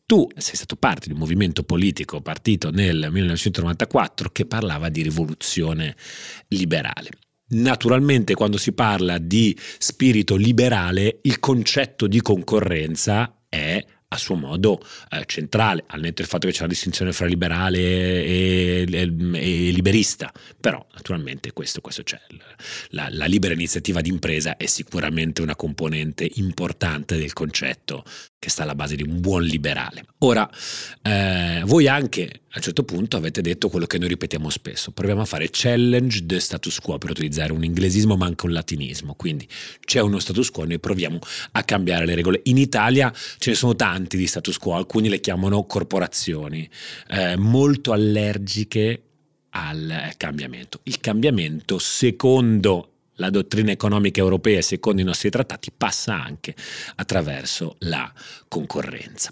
Tu 0.05 0.27
sei 0.35 0.55
stato 0.55 0.75
parte 0.75 1.07
di 1.07 1.13
un 1.13 1.19
movimento 1.19 1.63
politico 1.63 2.21
partito 2.21 2.69
nel 2.69 3.07
1994 3.09 4.29
che 4.29 4.45
parlava 4.45 4.89
di 4.89 5.01
rivoluzione 5.01 5.95
liberale 6.49 7.09
naturalmente 7.51 8.34
quando 8.36 8.58
si 8.58 8.74
parla 8.74 9.17
di 9.17 9.58
spirito 9.77 10.36
liberale 10.36 11.20
il 11.24 11.39
concetto 11.39 12.08
di 12.08 12.22
concorrenza 12.22 13.36
è 13.48 13.84
a 14.13 14.17
suo 14.17 14.36
modo 14.36 14.81
eh, 15.10 15.24
centrale, 15.25 15.86
al 15.88 16.01
netto 16.01 16.15
del 16.15 16.25
fatto 16.25 16.46
che 16.46 16.53
c'è 16.53 16.60
una 16.60 16.67
distinzione 16.67 17.13
fra 17.13 17.25
liberale 17.27 17.79
e, 17.79 18.86
e, 18.89 19.01
e 19.01 19.72
liberista, 19.72 20.34
però 20.60 20.86
naturalmente 20.93 21.53
questo, 21.53 21.79
questo 21.79 22.03
c'è. 22.03 22.20
La, 22.89 23.08
la, 23.10 23.25
libera 23.25 23.53
iniziativa 23.53 24.01
d'impresa 24.01 24.58
è 24.58 24.65
sicuramente 24.65 25.41
una 25.41 25.55
componente 25.55 26.29
importante 26.36 27.17
del 27.17 27.31
concetto 27.31 28.03
che 28.41 28.50
sta 28.50 28.63
alla 28.63 28.74
base 28.74 28.95
di 28.95 29.03
un 29.03 29.21
buon 29.21 29.43
liberale. 29.43 30.03
Ora, 30.21 30.50
eh, 31.03 31.62
voi 31.63 31.88
anche 31.88 32.41
a 32.50 32.55
un 32.55 32.62
certo 32.63 32.83
punto 32.83 33.15
avete 33.15 33.39
detto 33.39 33.69
quello 33.69 33.86
che 33.86 34.00
noi 34.00 34.07
ripetiamo 34.07 34.50
spesso, 34.50 34.89
proviamo 34.89 35.21
a 35.21 35.25
fare 35.25 35.50
challenge 35.51 36.25
the 36.25 36.39
status 36.39 36.79
quo 36.79 36.98
per 36.98 37.12
utilizzare 37.12 37.53
un 37.53 37.63
inglesismo 37.63 38.17
ma 38.17 38.25
anche 38.25 38.48
un 38.48 38.53
latinismo, 38.53 39.13
quindi 39.13 39.48
c'è 39.86 40.00
uno 40.00 40.17
status 40.17 40.50
quo 40.50 40.65
noi 40.65 40.79
proviamo 40.79 41.19
a 41.51 41.63
cambiare 41.63 42.07
le 42.07 42.15
regole. 42.15 42.41
In 42.45 42.57
Italia 42.57 43.13
ce 43.38 43.51
ne 43.51 43.55
sono 43.55 43.75
tanti 43.75 44.17
di 44.17 44.25
status 44.25 44.57
quo, 44.57 44.74
alcuni 44.74 45.07
le 45.07 45.19
chiamano 45.19 45.63
corporazioni, 45.65 46.67
eh, 47.10 47.38
molto 47.38 47.91
allergiche 47.91 49.03
al 49.51 50.13
cambiamento. 50.17 50.79
Il 50.86 51.00
cambiamento, 51.00 51.77
secondo 51.77 52.90
la 53.15 53.30
dottrina 53.30 53.72
economica 53.72 54.22
europea 54.22 54.62
secondo 54.62 55.01
i 55.01 55.06
nostri 55.06 55.30
trattati 55.30 55.72
passa 55.75 56.22
anche 56.22 56.56
attraverso 56.96 57.75
la 57.80 58.12
concorrenza. 58.48 59.32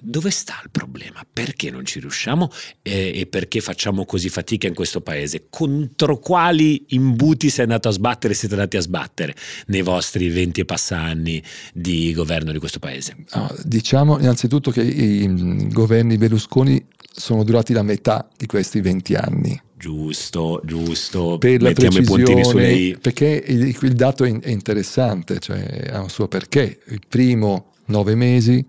Dove 0.00 0.30
sta 0.30 0.60
il 0.64 0.70
problema? 0.70 1.24
Perché 1.30 1.70
non 1.70 1.84
ci 1.84 2.00
riusciamo 2.00 2.50
e, 2.82 3.12
e 3.14 3.26
perché 3.26 3.60
facciamo 3.60 4.04
così 4.04 4.28
fatica 4.28 4.66
in 4.66 4.74
questo 4.74 5.00
paese? 5.00 5.46
Contro 5.50 6.18
quali 6.18 6.86
imbuti 6.88 7.48
sei 7.48 7.64
andato 7.64 7.88
a 7.88 7.92
sbattere, 7.92 8.34
siete 8.34 8.54
andati 8.54 8.76
a 8.76 8.80
sbattere 8.80 9.34
nei 9.66 9.82
vostri 9.82 10.28
20 10.28 10.62
e 10.62 10.64
passa 10.64 10.98
anni 10.98 11.42
di 11.72 12.12
governo 12.12 12.50
di 12.50 12.58
questo 12.58 12.78
paese? 12.80 13.24
Diciamo 13.62 14.18
innanzitutto 14.18 14.70
che 14.70 14.82
i 14.82 15.68
governi 15.68 16.16
Berlusconi 16.16 16.84
sono 16.98 17.44
durati 17.44 17.72
la 17.72 17.82
metà 17.82 18.28
di 18.36 18.46
questi 18.46 18.80
20 18.80 19.14
anni 19.14 19.62
Giusto, 19.84 20.62
giusto. 20.64 21.36
Per 21.36 21.60
la 21.60 21.68
Mettiamo 21.68 21.98
i 21.98 22.04
puntini 22.04 22.42
sulle 22.42 22.72
i. 22.72 22.96
Perché 22.98 23.44
il, 23.46 23.76
il 23.82 23.92
dato 23.92 24.24
è, 24.24 24.48
interessante, 24.48 25.38
cioè 25.40 25.90
ha 25.92 26.00
un 26.00 26.08
suo 26.08 26.26
perché. 26.26 26.80
Il 26.86 27.02
primo 27.06 27.74
nove 27.88 28.14
mesi, 28.14 28.64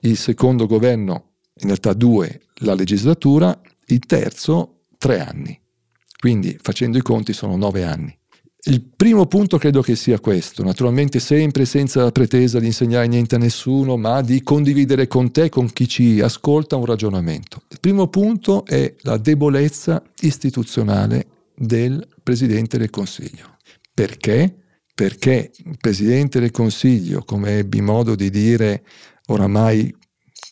il 0.00 0.16
secondo 0.16 0.64
governo 0.64 1.32
in 1.56 1.66
realtà 1.66 1.92
due 1.92 2.40
la 2.60 2.72
legislatura, 2.72 3.60
il 3.88 3.98
terzo 3.98 4.84
tre 4.96 5.20
anni. 5.20 5.60
Quindi 6.18 6.56
facendo 6.58 6.96
i 6.96 7.02
conti 7.02 7.34
sono 7.34 7.54
nove 7.54 7.84
anni. 7.84 8.18
Il 8.64 8.82
primo 8.82 9.26
punto 9.26 9.56
credo 9.56 9.82
che 9.82 9.94
sia 9.94 10.18
questo, 10.18 10.64
naturalmente 10.64 11.20
sempre 11.20 11.64
senza 11.64 12.02
la 12.02 12.10
pretesa 12.10 12.58
di 12.58 12.66
insegnare 12.66 13.06
niente 13.06 13.36
a 13.36 13.38
nessuno, 13.38 13.96
ma 13.96 14.20
di 14.20 14.42
condividere 14.42 15.06
con 15.06 15.30
te, 15.30 15.48
con 15.48 15.72
chi 15.72 15.86
ci 15.86 16.20
ascolta, 16.20 16.74
un 16.74 16.84
ragionamento. 16.84 17.62
Il 17.68 17.78
primo 17.78 18.08
punto 18.08 18.64
è 18.66 18.92
la 19.02 19.16
debolezza 19.16 20.02
istituzionale 20.22 21.26
del 21.54 22.04
Presidente 22.20 22.78
del 22.78 22.90
Consiglio. 22.90 23.58
Perché? 23.94 24.54
Perché 24.92 25.52
il 25.64 25.76
Presidente 25.80 26.40
del 26.40 26.50
Consiglio, 26.50 27.22
come 27.22 27.58
ebbi 27.58 27.80
modo 27.80 28.16
di 28.16 28.28
dire 28.28 28.82
oramai 29.26 29.94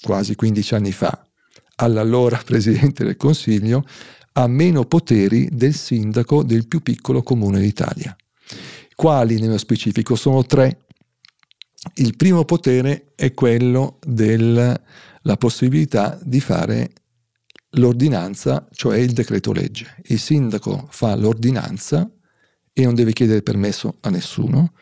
quasi 0.01 0.37
15 0.37 0.75
anni 0.77 0.93
fa, 0.93 1.27
all'allora 1.77 2.41
Presidente 2.47 3.05
del 3.05 3.17
Consiglio, 3.17 3.85
ha 4.39 4.47
meno 4.47 4.85
poteri 4.85 5.49
del 5.51 5.75
sindaco 5.75 6.43
del 6.43 6.69
più 6.69 6.83
piccolo 6.83 7.23
comune 7.23 7.59
d'Italia. 7.59 8.15
Quali 8.95 9.41
nello 9.41 9.57
specifico? 9.57 10.15
Sono 10.15 10.45
tre. 10.45 10.85
Il 11.95 12.17
primo 12.17 12.45
potere 12.45 13.13
è 13.15 13.33
quello 13.33 13.99
della 14.07 14.79
possibilità 15.39 16.19
di 16.23 16.41
fare 16.41 16.91
l'ordinanza, 17.71 18.69
cioè 18.73 18.99
il 18.99 19.13
decreto 19.13 19.53
legge. 19.53 19.97
Il 20.05 20.19
sindaco 20.19 20.87
fa 20.91 21.15
l'ordinanza 21.15 22.07
e 22.75 22.85
non 22.85 22.95
deve 22.95 23.15
chiedere 23.15 23.41
permesso 23.41 23.97
a 24.01 24.11
nessuno. 24.11 24.73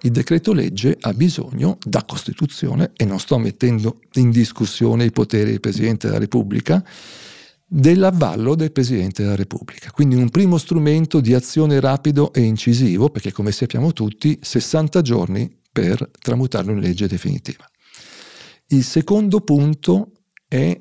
Il 0.00 0.10
decreto 0.10 0.52
legge 0.52 0.96
ha 1.00 1.12
bisogno, 1.12 1.78
da 1.84 2.02
Costituzione, 2.04 2.90
e 2.96 3.04
non 3.04 3.20
sto 3.20 3.38
mettendo 3.38 4.00
in 4.14 4.30
discussione 4.30 5.04
i 5.04 5.12
poteri 5.12 5.50
del 5.50 5.60
Presidente 5.60 6.08
della 6.08 6.18
Repubblica, 6.18 6.84
dell'avvallo 7.76 8.54
del 8.54 8.70
Presidente 8.70 9.24
della 9.24 9.34
Repubblica. 9.34 9.90
Quindi 9.90 10.14
un 10.14 10.28
primo 10.28 10.58
strumento 10.58 11.18
di 11.18 11.34
azione 11.34 11.80
rapido 11.80 12.32
e 12.32 12.40
incisivo, 12.40 13.10
perché 13.10 13.32
come 13.32 13.50
sappiamo 13.50 13.92
tutti, 13.92 14.38
60 14.40 15.02
giorni 15.02 15.52
per 15.72 16.08
tramutarlo 16.20 16.70
in 16.70 16.78
legge 16.78 17.08
definitiva. 17.08 17.68
Il 18.68 18.84
secondo 18.84 19.40
punto 19.40 20.12
è 20.46 20.80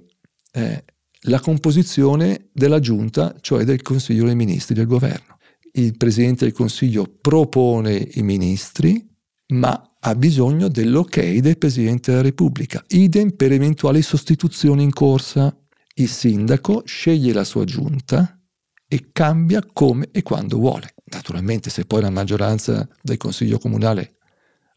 eh, 0.51 0.83
la 1.21 1.39
composizione 1.39 2.49
della 2.53 2.79
giunta, 2.79 3.35
cioè 3.41 3.63
del 3.63 3.81
Consiglio 3.81 4.25
dei 4.25 4.35
Ministri 4.35 4.75
del 4.75 4.85
governo. 4.85 5.37
Il 5.71 5.97
Presidente 5.97 6.45
del 6.45 6.53
Consiglio 6.53 7.11
propone 7.19 8.07
i 8.13 8.21
ministri, 8.21 9.03
ma 9.47 9.95
ha 9.99 10.13
bisogno 10.13 10.67
dell'ok 10.67 11.37
del 11.39 11.57
Presidente 11.57 12.11
della 12.11 12.23
Repubblica, 12.23 12.83
idem 12.89 13.31
per 13.31 13.51
eventuali 13.51 14.03
sostituzioni 14.03 14.83
in 14.83 14.93
corsa 14.93 15.57
il 15.95 16.09
sindaco 16.09 16.83
sceglie 16.85 17.33
la 17.33 17.43
sua 17.43 17.65
giunta 17.65 18.39
e 18.87 19.09
cambia 19.11 19.63
come 19.71 20.09
e 20.11 20.21
quando 20.23 20.57
vuole. 20.57 20.93
Naturalmente 21.05 21.69
se 21.69 21.85
poi 21.85 22.01
la 22.01 22.09
maggioranza 22.09 22.87
del 23.01 23.17
consiglio 23.17 23.59
comunale 23.59 24.17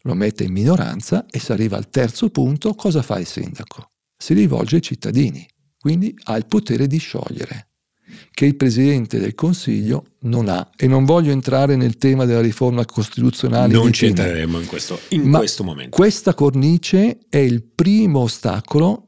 lo 0.01 0.13
mette 0.13 0.43
in 0.43 0.51
minoranza 0.51 1.25
e 1.29 1.39
si 1.39 1.51
arriva 1.51 1.77
al 1.77 1.89
terzo 1.89 2.29
punto, 2.29 2.73
cosa 2.75 3.01
fa 3.01 3.19
il 3.19 3.25
sindaco? 3.25 3.91
Si 4.15 4.33
rivolge 4.33 4.75
ai 4.75 4.81
cittadini, 4.81 5.45
quindi 5.77 6.13
ha 6.25 6.37
il 6.37 6.45
potere 6.45 6.87
di 6.87 6.97
sciogliere, 6.97 7.69
che 8.31 8.45
il 8.45 8.55
Presidente 8.55 9.19
del 9.19 9.35
Consiglio 9.35 10.13
non 10.21 10.47
ha. 10.47 10.69
E 10.75 10.87
non 10.87 11.03
voglio 11.03 11.31
entrare 11.31 11.75
nel 11.75 11.97
tema 11.97 12.25
della 12.25 12.41
riforma 12.41 12.85
costituzionale. 12.85 13.73
Non 13.73 13.91
ci 13.91 14.05
entreremo 14.05 14.59
in, 14.59 14.65
questo, 14.65 14.99
in 15.09 15.29
questo 15.31 15.63
momento. 15.63 15.95
Questa 15.95 16.33
cornice 16.33 17.19
è 17.29 17.37
il 17.37 17.63
primo 17.63 18.21
ostacolo 18.21 19.06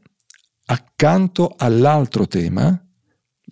accanto 0.72 1.56
all'altro 1.58 2.28
tema, 2.28 2.80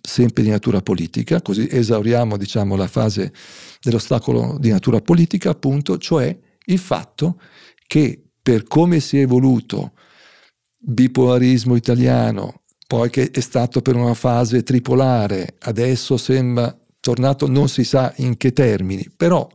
sempre 0.00 0.42
di 0.42 0.50
natura 0.50 0.80
politica, 0.80 1.42
così 1.42 1.66
esauriamo 1.68 2.36
diciamo, 2.36 2.76
la 2.76 2.86
fase 2.86 3.32
dell'ostacolo 3.80 4.56
di 4.58 4.70
natura 4.70 5.00
politica, 5.00 5.50
appunto, 5.50 5.98
cioè 5.98 6.36
il 6.66 6.78
fatto 6.78 7.40
che 7.86 8.22
per 8.40 8.64
come 8.64 9.00
si 9.00 9.18
è 9.18 9.22
evoluto 9.22 9.92
bipolarismo 10.78 11.74
italiano, 11.74 12.62
poi 12.86 13.10
che 13.10 13.30
è 13.30 13.40
stato 13.40 13.82
per 13.82 13.96
una 13.96 14.14
fase 14.14 14.62
tripolare, 14.62 15.56
adesso 15.60 16.16
sembra 16.16 16.76
tornato 17.00 17.48
non 17.48 17.68
si 17.68 17.82
sa 17.84 18.12
in 18.18 18.36
che 18.36 18.52
termini, 18.52 19.06
però 19.14 19.46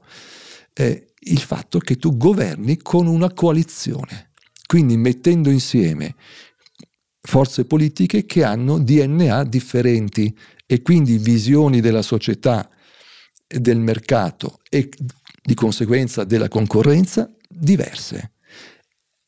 eh, 0.74 1.13
il 1.17 1.39
fatto 1.39 1.79
che 1.79 1.96
tu 1.96 2.17
governi 2.17 2.77
con 2.77 3.08
una 3.08 3.32
coalizione, 3.32 4.32
quindi 4.65 4.98
mettendo 4.98 5.50
insieme 5.50 6.15
forze 7.25 7.65
politiche 7.65 8.25
che 8.25 8.44
hanno 8.44 8.80
DNA 8.80 9.46
differenti 9.46 10.36
e 10.65 10.82
quindi 10.82 11.18
visioni 11.18 11.80
della 11.80 12.01
società 12.01 12.70
del 13.48 13.80
mercato 13.80 14.60
e 14.70 14.89
di 15.42 15.53
conseguenza 15.53 16.24
della 16.25 16.50
concorrenza 16.50 17.32
diverse. 17.48 18.34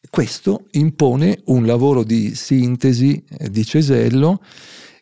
Questo 0.09 0.67
impone 0.71 1.41
un 1.45 1.65
lavoro 1.65 2.03
di 2.03 2.35
sintesi, 2.35 3.23
eh, 3.37 3.49
di 3.49 3.65
cesello 3.65 4.41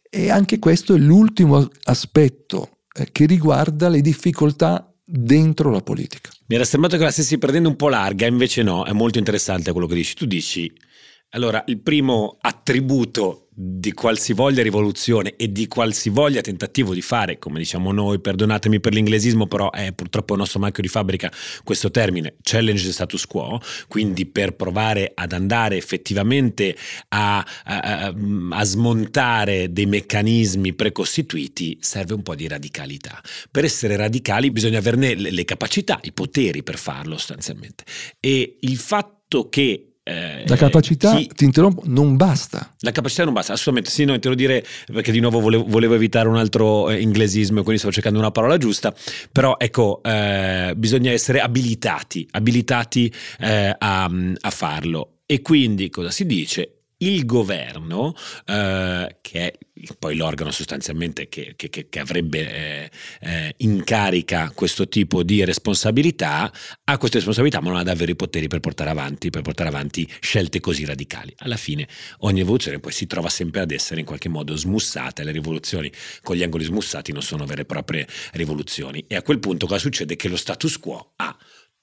e 0.10 0.30
anche 0.30 0.60
questo 0.60 0.96
è 0.96 0.98
l'ultimo 0.98 1.68
aspetto 1.84 2.80
eh, 2.94 3.10
che 3.12 3.26
riguarda 3.26 3.90
le 3.90 4.02
difficoltà 4.02 4.92
dentro 5.04 5.70
la 5.72 5.82
politica. 5.82 6.30
Mi 6.48 6.56
era 6.56 6.66
sembrato 6.66 6.98
che 6.98 7.04
la 7.04 7.12
stessi 7.12 7.38
prendendo 7.38 7.70
un 7.70 7.76
po' 7.76 7.90
larga, 7.90 8.26
invece 8.26 8.64
no, 8.64 8.86
è 8.86 8.92
molto 8.92 9.18
interessante 9.18 9.72
quello 9.72 9.88
che 9.88 9.96
dici. 9.96 10.16
Tu 10.16 10.26
dici 10.26 10.72
allora, 11.34 11.63
il 11.68 11.80
primo 11.80 12.38
attributo 12.42 13.48
di 13.56 13.92
qualsivoglia 13.92 14.63
rivoluzione 14.63 15.36
e 15.36 15.52
di 15.52 15.68
qualsivoglia 15.68 16.42
tentativo 16.42 16.94
di 16.94 17.02
fare, 17.02 17.38
come 17.38 17.60
diciamo 17.60 17.92
noi, 17.92 18.20
perdonatemi 18.20 18.80
per 18.80 18.94
l'inglesismo, 18.94 19.48
però 19.48 19.70
è 19.70 19.92
purtroppo 19.94 20.34
il 20.34 20.40
nostro 20.40 20.60
marchio 20.60 20.82
di 20.82 20.90
fabbrica 20.90 21.32
questo 21.63 21.92
termine, 21.92 22.36
challenge 22.42 22.92
status 22.92 23.28
quo, 23.28 23.60
quindi 23.88 24.25
per 24.25 24.56
provare 24.56 25.12
ad 25.13 25.34
andare 25.34 25.78
effettivamente 25.78 26.75
a, 27.10 27.46
a, 27.63 28.13
a 28.50 28.63
smontare 28.63 29.72
dei 29.72 29.86
meccanismi 29.86 30.74
precostituiti 30.74 31.78
serve 31.80 32.16
un 32.16 32.24
po' 32.24 32.36
di 32.36 32.48
radicalità. 32.48 33.22
Per 33.52 33.63
essere 33.63 33.96
radicali 33.96 34.52
bisogna 34.52 34.80
averne 34.80 35.16
le, 35.16 35.32
le 35.32 35.46
capacità, 35.46 36.00
i 36.04 36.12
poteri 36.12 36.63
per 36.63 36.78
farlo 36.78 37.18
sostanzialmente. 37.18 37.84
E 38.20 38.58
il 38.62 38.78
fatto 38.78 39.50
che 39.50 39.93
eh, 40.05 40.43
la 40.45 40.57
capacità, 40.57 41.15
chi, 41.15 41.29
ti 41.33 41.45
interrompo, 41.45 41.81
non 41.86 42.17
basta. 42.17 42.75
La 42.79 42.91
capacità 42.91 43.24
non 43.24 43.33
basta, 43.33 43.53
assolutamente. 43.53 43.89
Sì, 43.89 44.03
no, 44.03 44.19
te 44.19 44.27
lo 44.27 44.36
dire 44.36 44.65
perché 44.91 45.13
di 45.13 45.22
nuovo 45.22 45.39
volevo, 45.39 45.63
volevo 45.65 45.95
evitare 45.95 46.27
un 46.27 46.36
altro 46.36 46.89
eh, 46.89 47.00
inglesismo, 47.00 47.62
quindi 47.62 47.77
stavo 47.77 47.93
cercando 47.93 48.19
una 48.19 48.31
parola 48.31 48.57
giusta. 48.57 48.93
Però 49.31 49.55
ecco, 49.57 50.01
eh, 50.03 50.74
bisogna 50.75 51.12
essere 51.12 51.39
abilitati, 51.39 52.27
abilitati 52.31 53.13
eh, 53.39 53.74
a, 53.77 54.03
a 54.39 54.50
farlo. 54.50 55.19
E 55.25 55.41
quindi 55.41 55.89
cosa 55.89 56.12
si 56.12 56.25
dice? 56.25 56.83
Il 57.07 57.25
governo, 57.25 58.15
eh, 58.45 59.17
che 59.22 59.39
è 59.39 59.53
poi 59.98 60.15
l'organo 60.15 60.51
sostanzialmente 60.51 61.27
che, 61.27 61.53
che, 61.55 61.69
che 61.69 62.00
avrebbe 62.00 62.39
eh, 62.39 62.91
eh, 63.22 63.53
in 63.57 63.83
carica 63.83 64.51
questo 64.53 64.88
tipo 64.88 65.24
di 65.24 65.43
responsabilità, 65.43 66.51
ha 66.83 66.98
queste 66.98 67.17
responsabilità 67.17 67.60
ma 67.60 67.69
non 67.69 67.79
ha 67.79 67.83
davvero 67.83 68.12
i 68.12 68.15
poteri 68.15 68.48
per 68.48 68.60
portare 68.60 68.89
avanti, 68.89 69.29
per 69.29 69.41
portare 69.41 69.69
avanti 69.69 70.07
scelte 70.19 70.60
così 70.60 70.86
radicali. 70.86 71.33
Alla 71.39 71.57
fine 71.57 71.88
ogni 72.19 72.41
evoluzione 72.41 72.79
poi 72.79 72.91
si 72.91 73.07
trova 73.07 73.29
sempre 73.29 73.62
ad 73.62 73.72
essere 73.72 74.00
in 74.00 74.05
qualche 74.05 74.29
modo 74.29 74.55
smussata 74.55 75.24
le 75.24 75.31
rivoluzioni 75.31 75.91
con 76.22 76.36
gli 76.36 76.43
angoli 76.43 76.63
smussati 76.63 77.12
non 77.12 77.22
sono 77.22 77.45
vere 77.45 77.62
e 77.62 77.65
proprie 77.65 78.07
rivoluzioni. 78.33 79.03
E 79.07 79.15
a 79.15 79.22
quel 79.22 79.39
punto 79.39 79.65
cosa 79.65 79.79
succede? 79.79 80.15
Che 80.15 80.27
lo 80.27 80.38
status 80.38 80.79
quo 80.79 81.12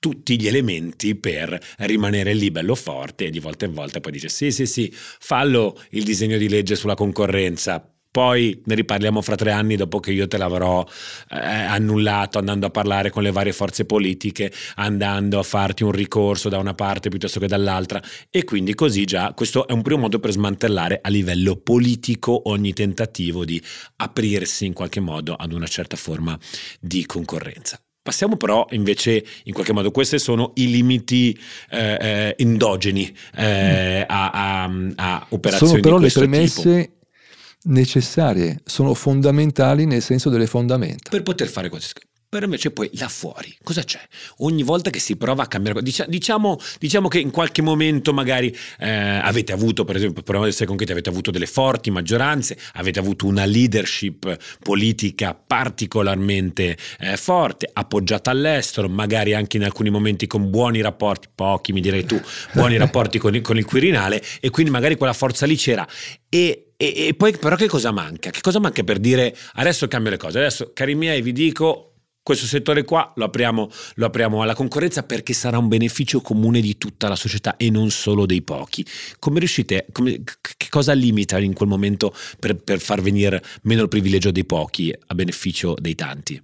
tutti 0.01 0.41
gli 0.41 0.49
elementi 0.49 1.15
per 1.15 1.57
rimanere 1.79 2.35
lì 2.35 2.51
bello 2.51 2.75
forte 2.75 3.27
e 3.27 3.31
di 3.31 3.39
volta 3.39 3.67
in 3.67 3.73
volta 3.73 4.01
poi 4.01 4.13
dice 4.13 4.29
sì 4.29 4.51
sì 4.51 4.67
sì 4.67 4.93
fallo 4.93 5.81
il 5.91 6.03
disegno 6.03 6.39
di 6.39 6.49
legge 6.49 6.75
sulla 6.75 6.95
concorrenza 6.95 7.85
poi 8.11 8.61
ne 8.65 8.75
riparliamo 8.75 9.23
fra 9.23 9.37
tre 9.37 9.53
anni 9.53 9.77
dopo 9.77 10.01
che 10.01 10.11
io 10.11 10.27
te 10.27 10.37
l'avrò 10.37 10.85
eh, 11.31 11.37
annullato, 11.39 12.39
andando 12.39 12.67
a 12.67 12.71
parlare 12.71 13.11
con 13.11 13.23
le 13.23 13.31
varie 13.31 13.53
forze 13.53 13.85
politiche, 13.85 14.53
andando 14.77 15.39
a 15.39 15.45
farti 15.45 15.85
un 15.85 15.93
ricorso 15.93 16.49
da 16.49 16.59
una 16.59 16.75
parte 16.75 17.09
piuttosto 17.09 17.39
che 17.39 17.47
dall'altra. 17.47 18.03
E 18.29 18.43
quindi 18.43 18.75
così 18.75 19.05
già 19.05 19.33
questo 19.33 19.69
è 19.69 19.73
un 19.73 19.83
primo 19.83 20.01
modo 20.01 20.19
per 20.19 20.33
smantellare 20.33 20.99
a 21.01 21.09
livello 21.09 21.55
politico 21.55 22.49
ogni 22.49 22.73
tentativo 22.73 23.45
di 23.45 23.63
aprirsi 23.97 24.67
in 24.67 24.73
qualche 24.73 24.99
modo 24.99 25.35
ad 25.35 25.53
una 25.53 25.69
certa 25.69 25.97
forma 25.97 26.37
di 26.81 27.07
concorrenza. 27.07 27.81
Passiamo 28.03 28.37
però 28.37 28.67
invece 28.71 29.25
in 29.45 29.53
qualche 29.53 29.73
modo, 29.73 29.91
questi 29.91 30.19
sono 30.19 30.53
i 30.55 30.71
limiti 30.71 31.39
eh, 31.71 31.99
eh, 32.01 32.35
endogeni 32.39 33.15
eh, 33.37 34.05
a, 34.07 34.31
a, 34.31 34.71
a, 34.97 35.27
operazioni 35.31 35.73
sono 35.73 35.83
però 35.83 35.99
le 35.99 36.11
premesse 36.11 36.81
tipo. 36.81 37.71
necessarie, 37.73 38.61
sono 38.65 38.95
fondamentali 38.95 39.85
nel 39.85 40.01
senso 40.01 40.31
delle 40.31 40.47
fondamenta. 40.47 41.11
Per 41.11 41.23
poter 41.23 41.49
fare 41.49 41.69
queste 41.69 41.93
cose. 41.93 42.09
Però 42.31 42.45
invece 42.45 42.71
poi 42.71 42.89
là 42.93 43.09
fuori, 43.09 43.53
cosa 43.61 43.83
c'è? 43.83 43.99
Ogni 44.39 44.63
volta 44.63 44.91
che 44.91 45.01
si 45.01 45.17
prova 45.17 45.43
a 45.43 45.47
cambiare, 45.49 45.83
diciamo, 45.83 46.59
diciamo 46.79 47.09
che 47.09 47.19
in 47.19 47.33
qualche 47.33 47.61
momento 47.61 48.13
magari 48.13 48.57
eh, 48.79 48.89
avete 48.89 49.53
avuto, 49.53 49.85
per 49.85 49.97
esempio, 49.97 50.23
proviamo 50.23 50.45
ad 50.45 50.53
essere 50.53 50.67
concreti, 50.67 50.93
avete 50.93 51.09
avuto 51.09 51.33
delle 51.33 51.49
forti 51.49 51.91
maggioranze, 51.91 52.57
avete 52.75 53.01
avuto 53.01 53.27
una 53.27 53.45
leadership 53.47 54.37
politica 54.63 55.35
particolarmente 55.35 56.77
eh, 57.01 57.17
forte, 57.17 57.69
appoggiata 57.73 58.31
all'estero, 58.31 58.89
magari 58.89 59.35
anche 59.35 59.57
in 59.57 59.65
alcuni 59.65 59.91
momenti 59.91 60.29
con 60.29 60.51
buoni 60.51 60.81
rapporti, 60.83 61.27
pochi 61.35 61.73
mi 61.73 61.81
direi 61.81 62.05
tu, 62.05 62.23
buoni 62.53 62.77
rapporti 62.79 63.19
con 63.19 63.35
il, 63.35 63.41
con 63.41 63.59
il 63.59 63.65
Quirinale 63.65 64.23
e 64.39 64.51
quindi 64.51 64.71
magari 64.71 64.95
quella 64.95 65.15
forza 65.15 65.47
lì 65.47 65.57
c'era. 65.57 65.85
E, 66.29 66.75
e, 66.77 67.07
e 67.09 67.15
poi 67.15 67.37
però 67.37 67.57
che 67.57 67.67
cosa 67.67 67.91
manca? 67.91 68.31
Che 68.31 68.41
cosa 68.41 68.61
manca 68.61 68.85
per 68.85 69.01
dire 69.01 69.37
adesso 69.55 69.89
cambio 69.89 70.13
le 70.13 70.17
cose? 70.17 70.39
Adesso 70.39 70.71
cari 70.73 70.95
miei 70.95 71.23
vi 71.23 71.33
dico 71.33 71.90
questo 72.31 72.47
settore 72.47 72.85
qua 72.85 73.13
lo 73.17 73.25
apriamo, 73.25 73.69
lo 73.95 74.07
apriamo, 74.07 74.41
alla 74.41 74.55
concorrenza 74.55 75.03
perché 75.03 75.33
sarà 75.33 75.59
un 75.59 75.67
beneficio 75.67 76.21
comune 76.21 76.61
di 76.61 76.79
tutta 76.79 77.09
la 77.09 77.17
società 77.17 77.57
e 77.57 77.71
non 77.71 77.91
solo 77.91 78.25
dei 78.25 78.43
pochi. 78.43 78.87
Come 79.19 79.41
riuscite, 79.41 79.87
come, 79.91 80.23
che 80.23 80.69
cosa 80.69 80.93
limita 80.93 81.41
in 81.41 81.55
quel 81.55 81.69
momento 81.69 82.15
per, 82.39 82.55
per 82.55 82.79
far 82.79 83.03
venire 83.03 83.43
meno 83.63 83.83
il 83.83 83.89
privilegio 83.89 84.31
dei 84.31 84.45
pochi 84.45 84.95
a 85.09 85.13
beneficio 85.17 85.75
dei 85.81 85.97
tanti? 85.97 86.41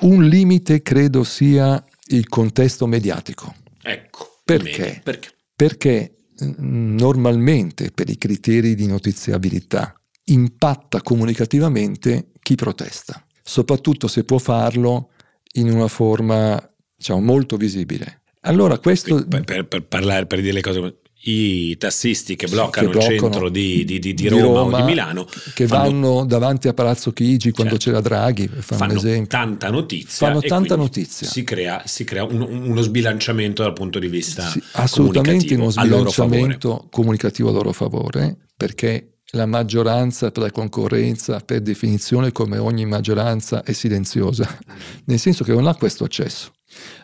Un 0.00 0.28
limite 0.28 0.82
credo 0.82 1.24
sia 1.24 1.82
il 2.08 2.28
contesto 2.28 2.86
mediatico. 2.86 3.54
Ecco. 3.80 4.40
Perché? 4.44 5.00
Perché? 5.02 5.30
Perché 5.56 6.16
mm, 6.44 6.98
normalmente 6.98 7.90
per 7.90 8.10
i 8.10 8.18
criteri 8.18 8.74
di 8.74 8.86
notiziabilità 8.86 9.98
impatta 10.24 11.00
comunicativamente 11.00 12.32
chi 12.42 12.54
protesta 12.54 13.24
soprattutto 13.50 14.06
se 14.06 14.22
può 14.22 14.38
farlo 14.38 15.10
in 15.54 15.68
una 15.68 15.88
forma 15.88 16.56
diciamo, 16.96 17.20
molto 17.20 17.56
visibile. 17.56 18.20
Allora 18.42 18.78
questo... 18.78 19.24
Per, 19.26 19.42
per, 19.42 19.66
per, 19.66 19.82
parlare, 19.82 20.26
per 20.26 20.40
dire 20.40 20.52
le 20.52 20.60
cose, 20.60 20.98
i 21.24 21.76
tassisti 21.76 22.36
che 22.36 22.46
bloccano, 22.46 22.86
che 22.86 22.92
bloccano 22.92 23.14
il 23.14 23.20
centro 23.20 23.48
di, 23.48 23.84
di, 23.84 23.98
di, 23.98 24.14
di 24.14 24.28
Roma, 24.28 24.60
Roma, 24.60 24.76
o 24.76 24.80
di 24.80 24.82
Milano 24.84 25.26
che 25.52 25.66
fanno, 25.66 25.82
vanno 25.82 26.24
davanti 26.24 26.68
a 26.68 26.72
Palazzo 26.72 27.12
Chigi 27.12 27.50
quando 27.50 27.76
certo, 27.76 27.90
c'era 27.90 28.00
Draghi 28.00 28.48
fanno, 28.48 29.00
fanno 29.00 29.26
tanta 29.26 29.68
notizia 29.68 30.28
fanno 30.28 30.40
tanta 30.40 30.76
notizia. 30.76 31.26
si 31.26 31.44
crea, 31.44 31.82
si 31.84 32.04
crea 32.04 32.24
un, 32.24 32.40
uno 32.40 32.80
sbilanciamento 32.80 33.62
dal 33.62 33.74
punto 33.74 33.98
di 33.98 34.08
vista 34.08 34.48
sì, 34.48 34.62
assolutamente 34.72 35.54
uno 35.56 35.70
sbilanciamento 35.70 36.86
comunicativo 36.90 37.50
a 37.50 37.52
loro 37.52 37.72
favore 37.72 38.36
perché 38.56 39.19
la 39.32 39.46
maggioranza 39.46 40.30
per 40.30 40.42
la 40.42 40.50
concorrenza, 40.50 41.40
per 41.40 41.60
definizione, 41.60 42.32
come 42.32 42.58
ogni 42.58 42.86
maggioranza, 42.86 43.62
è 43.62 43.72
silenziosa, 43.72 44.58
nel 45.06 45.18
senso 45.18 45.44
che 45.44 45.52
non 45.52 45.66
ha 45.66 45.74
questo 45.74 46.04
accesso. 46.04 46.52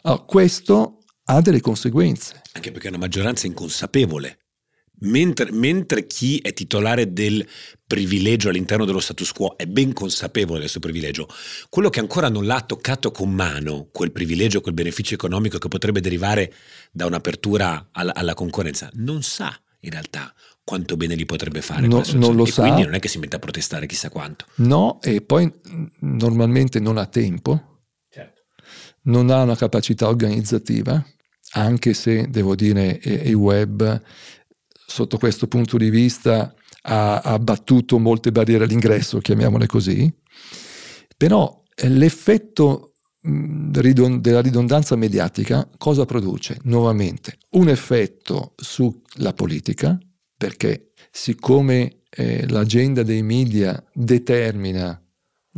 Allora, 0.03 0.23
questo 0.23 0.99
ha 1.25 1.41
delle 1.41 1.61
conseguenze. 1.61 2.43
Anche 2.53 2.73
perché 2.73 2.87
è 2.87 2.91
una 2.91 2.99
maggioranza 2.99 3.47
inconsapevole. 3.47 4.39
Mentre, 4.99 5.53
mentre, 5.53 6.07
chi 6.07 6.39
è 6.39 6.55
titolare 6.55 7.13
del 7.13 7.47
privilegio 7.87 8.49
all'interno 8.49 8.87
dello 8.87 8.99
status 8.99 9.31
quo 9.31 9.55
è 9.59 9.67
ben 9.67 9.93
consapevole 9.93 10.61
del 10.61 10.71
suo 10.71 10.81
privilegio, 10.81 11.29
quello 11.69 11.91
che 11.91 12.01
ancora 12.01 12.31
non 12.31 12.47
l'ha 12.47 12.63
toccato 12.63 13.11
con 13.11 13.31
mano, 13.31 13.89
quel 13.93 14.11
privilegio, 14.11 14.63
quel 14.63 14.73
beneficio 14.73 15.13
economico 15.13 15.59
che 15.59 15.69
potrebbe 15.69 16.01
derivare 16.01 16.53
da 16.91 17.05
un'apertura 17.05 17.91
alla, 17.93 18.15
alla 18.15 18.33
concorrenza, 18.33 18.89
non 18.95 19.23
sa 19.23 19.55
in 19.81 19.91
realtà 19.91 20.35
quanto 20.67 20.97
bene 20.97 21.15
li 21.15 21.25
potrebbe 21.25 21.63
fare. 21.63 21.87
No, 21.87 22.03
non 22.15 22.35
lo 22.35 22.45
e 22.45 22.51
sa. 22.51 22.63
quindi 22.63 22.83
non 22.83 22.95
è 22.95 22.99
che 22.99 23.07
si 23.07 23.21
mette 23.21 23.37
a 23.37 23.39
protestare 23.39 23.87
chissà 23.87 24.11
quanto. 24.11 24.47
No, 24.57 25.01
e 25.01 25.21
poi 25.21 25.49
normalmente 26.01 26.81
non 26.81 26.99
ha 26.99 27.07
tempo, 27.07 27.83
certo. 28.11 28.43
non 29.03 29.31
ha 29.31 29.43
una 29.43 29.55
capacità 29.55 30.09
organizzativa, 30.09 31.01
anche 31.53 31.95
se 31.95 32.29
devo 32.29 32.57
dire 32.57 33.01
il 33.05 33.35
web 33.35 34.03
sotto 34.89 35.19
questo 35.19 35.47
punto 35.47 35.77
di 35.77 35.89
vista 35.89 36.53
ha 36.83 37.21
abbattuto 37.21 38.01
molte 38.01 38.33
barriere 38.33 38.65
all'ingresso, 38.65 39.21
chiamiamole 39.21 39.67
così, 39.67 40.13
però 41.17 41.63
eh, 41.77 41.89
l'effetto 41.89 42.91
della 43.21 44.41
ridondanza 44.41 44.97
mediatica 44.97 45.69
cosa 45.79 46.05
produce? 46.05 46.59
Nuovamente 46.63 47.39
un 47.51 47.69
effetto 47.69 48.55
sulla 48.57 49.33
politica, 49.33 49.99
perché 50.37 50.93
siccome 51.11 52.03
eh, 52.11 52.49
l'agenda 52.49 53.03
dei 53.03 53.23
media 53.23 53.83
determina 53.93 55.01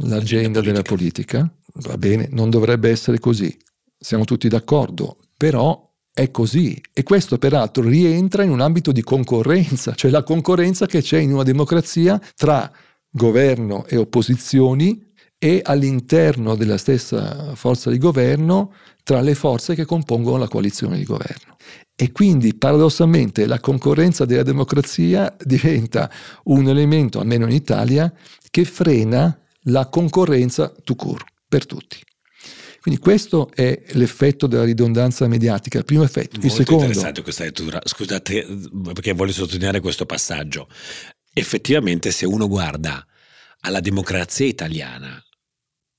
l'agenda 0.02 0.60
della 0.60 0.82
politica, 0.82 1.50
va 1.74 1.96
bene, 1.98 2.28
non 2.30 2.50
dovrebbe 2.50 2.90
essere 2.90 3.18
così, 3.18 3.56
siamo 3.98 4.24
tutti 4.24 4.48
d'accordo, 4.48 5.18
però 5.36 5.86
è 6.12 6.30
così. 6.30 6.80
E 6.92 7.02
questo 7.02 7.38
peraltro 7.38 7.82
rientra 7.82 8.42
in 8.42 8.50
un 8.50 8.60
ambito 8.60 8.92
di 8.92 9.02
concorrenza, 9.02 9.94
cioè 9.94 10.10
la 10.10 10.22
concorrenza 10.22 10.86
che 10.86 11.00
c'è 11.00 11.18
in 11.18 11.32
una 11.32 11.44
democrazia 11.44 12.20
tra 12.34 12.70
governo 13.10 13.86
e 13.86 13.96
opposizioni 13.96 15.06
e 15.38 15.60
all'interno 15.62 16.56
della 16.56 16.76
stessa 16.76 17.54
forza 17.54 17.90
di 17.90 17.98
governo 17.98 18.74
tra 19.04 19.20
le 19.20 19.34
forze 19.34 19.74
che 19.74 19.84
compongono 19.84 20.36
la 20.36 20.48
coalizione 20.48 20.98
di 20.98 21.04
governo. 21.04 21.56
E 21.94 22.12
quindi 22.12 22.54
paradossalmente 22.54 23.46
la 23.46 23.60
concorrenza 23.60 24.24
della 24.24 24.42
democrazia 24.42 25.34
diventa 25.42 26.10
un 26.44 26.68
elemento, 26.68 27.20
almeno 27.20 27.46
in 27.46 27.52
Italia, 27.52 28.12
che 28.50 28.64
frena 28.64 29.40
la 29.62 29.86
concorrenza 29.86 30.72
to 30.84 30.94
court 30.94 31.24
per 31.48 31.66
tutti. 31.66 31.98
Quindi 32.80 33.00
questo 33.00 33.50
è 33.52 33.82
l'effetto 33.92 34.46
della 34.46 34.64
ridondanza 34.64 35.26
mediatica, 35.26 35.78
il 35.78 35.84
primo 35.84 36.04
effetto. 36.04 36.38
Molto 36.40 36.46
il 36.46 36.52
secondo, 36.52 36.84
interessante 36.84 37.22
questa 37.22 37.44
lettura. 37.44 37.80
Scusate, 37.82 38.46
perché 38.92 39.12
voglio 39.12 39.32
sottolineare 39.32 39.80
questo 39.80 40.06
passaggio. 40.06 40.68
Effettivamente, 41.32 42.10
se 42.12 42.24
uno 42.24 42.48
guarda 42.48 43.04
alla 43.60 43.80
democrazia 43.80 44.46
italiana 44.46 45.22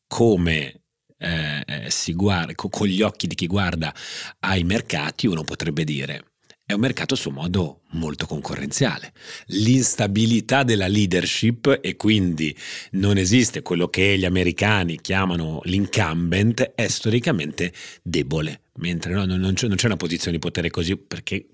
come 0.10 0.82
eh, 1.18 1.86
si 1.90 2.14
guarda, 2.14 2.54
con 2.56 2.88
gli 2.88 3.02
occhi 3.02 3.28
di 3.28 3.36
chi 3.36 3.46
guarda 3.48 3.94
ai 4.40 4.64
mercati, 4.64 5.28
uno 5.28 5.44
potrebbe 5.44 5.84
dire 5.84 6.29
è 6.70 6.74
un 6.74 6.82
mercato 6.82 7.16
a 7.16 7.18
suo 7.18 7.32
modo 7.32 7.80
molto 7.94 8.28
concorrenziale. 8.28 9.12
L'instabilità 9.48 10.62
della 10.62 10.88
leadership 10.88 11.80
e 11.82 11.96
quindi 11.96 12.56
non 12.92 13.18
esiste 13.18 13.64
quello 13.64 13.88
che 13.88 14.20
gli 14.20 14.26
americani 14.26 15.02
chiamano 15.02 15.62
l'incumbent 15.64 16.74
è 16.76 16.88
storicamente 16.88 17.74
debole. 18.04 18.66
Mentre 18.76 19.14
no, 19.14 19.26
non, 19.26 19.54
c'è, 19.56 19.66
una 19.88 19.96
posizione 19.96 20.34
di 20.34 20.40
potere 20.44 20.70
così 20.70 20.96
perché 20.96 21.50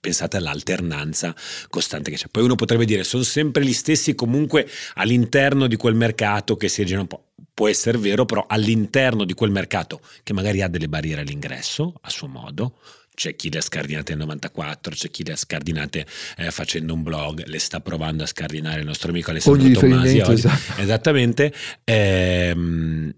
pensate 0.00 0.38
all'alternanza 0.38 1.32
costante 1.68 2.10
che 2.10 2.16
c'è. 2.16 2.26
Poi 2.26 2.42
uno 2.42 2.56
potrebbe 2.56 2.84
dire 2.84 3.04
sono 3.04 3.22
sempre 3.22 3.64
gli 3.64 3.72
stessi 3.72 4.16
comunque 4.16 4.68
all'interno 4.94 5.68
di 5.68 5.76
quel 5.76 5.94
mercato 5.94 6.56
che 6.56 6.66
si 6.66 6.84
girano 6.84 7.02
un 7.02 7.06
po'. 7.06 7.26
Può 7.54 7.68
essere 7.68 7.98
vero, 7.98 8.24
però 8.24 8.44
all'interno 8.48 9.24
di 9.24 9.34
quel 9.34 9.52
mercato 9.52 10.00
che 10.24 10.32
magari 10.32 10.62
ha 10.62 10.68
delle 10.68 10.88
barriere 10.88 11.20
all'ingresso 11.20 11.94
a 12.00 12.10
suo 12.10 12.26
modo, 12.26 12.78
c'è 13.18 13.34
chi 13.34 13.50
le 13.50 13.58
ha 13.58 13.60
scardinate 13.60 14.14
nel 14.14 14.20
94, 14.20 14.94
c'è 14.94 15.10
chi 15.10 15.24
le 15.24 15.32
ha 15.32 15.36
scardinate 15.36 16.06
eh, 16.36 16.52
facendo 16.52 16.94
un 16.94 17.02
blog, 17.02 17.44
le 17.46 17.58
sta 17.58 17.80
provando 17.80 18.22
a 18.22 18.26
scardinare 18.26 18.78
il 18.78 18.86
nostro 18.86 19.10
amico 19.10 19.30
Alessandro 19.30 19.80
Tommasi 19.80 20.20
oggi. 20.20 20.32
Esatto. 20.34 20.80
Esattamente. 20.80 21.52
Ehm, 21.82 23.12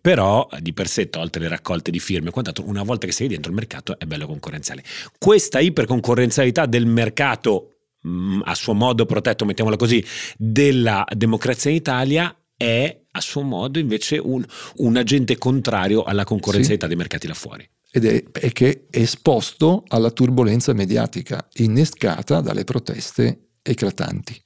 però 0.00 0.48
di 0.58 0.72
per 0.72 0.88
sé 0.88 1.10
tolte 1.10 1.38
le 1.38 1.48
raccolte 1.48 1.90
di 1.90 1.98
firme 1.98 2.30
quant'altro 2.30 2.66
una 2.66 2.82
volta 2.82 3.06
che 3.06 3.12
sei 3.12 3.26
dentro 3.26 3.50
il 3.50 3.56
mercato 3.56 3.98
è 3.98 4.04
bello 4.04 4.26
concorrenziale 4.26 4.84
questa 5.18 5.60
iperconcorrenzialità 5.60 6.66
del 6.66 6.84
mercato 6.84 7.76
mm, 8.06 8.42
a 8.44 8.54
suo 8.54 8.74
modo 8.74 9.06
protetto 9.06 9.46
mettiamola 9.46 9.76
così 9.76 10.04
della 10.36 11.06
democrazia 11.16 11.70
in 11.70 11.76
Italia 11.76 12.36
è 12.54 12.99
a 13.12 13.20
suo 13.20 13.42
modo 13.42 13.78
invece 13.78 14.18
un, 14.18 14.44
un 14.76 14.96
agente 14.96 15.36
contrario 15.38 16.02
alla 16.04 16.24
concorrenzialità 16.24 16.82
sì. 16.82 16.88
dei 16.88 16.96
mercati 16.96 17.26
là 17.26 17.34
fuori 17.34 17.68
ed 17.90 18.04
è, 18.04 18.22
è 18.30 18.52
che 18.52 18.86
è 18.88 18.98
esposto 18.98 19.82
alla 19.88 20.10
turbolenza 20.10 20.72
mediatica 20.72 21.46
innescata 21.54 22.40
dalle 22.40 22.64
proteste 22.64 23.48
eclatanti. 23.62 24.40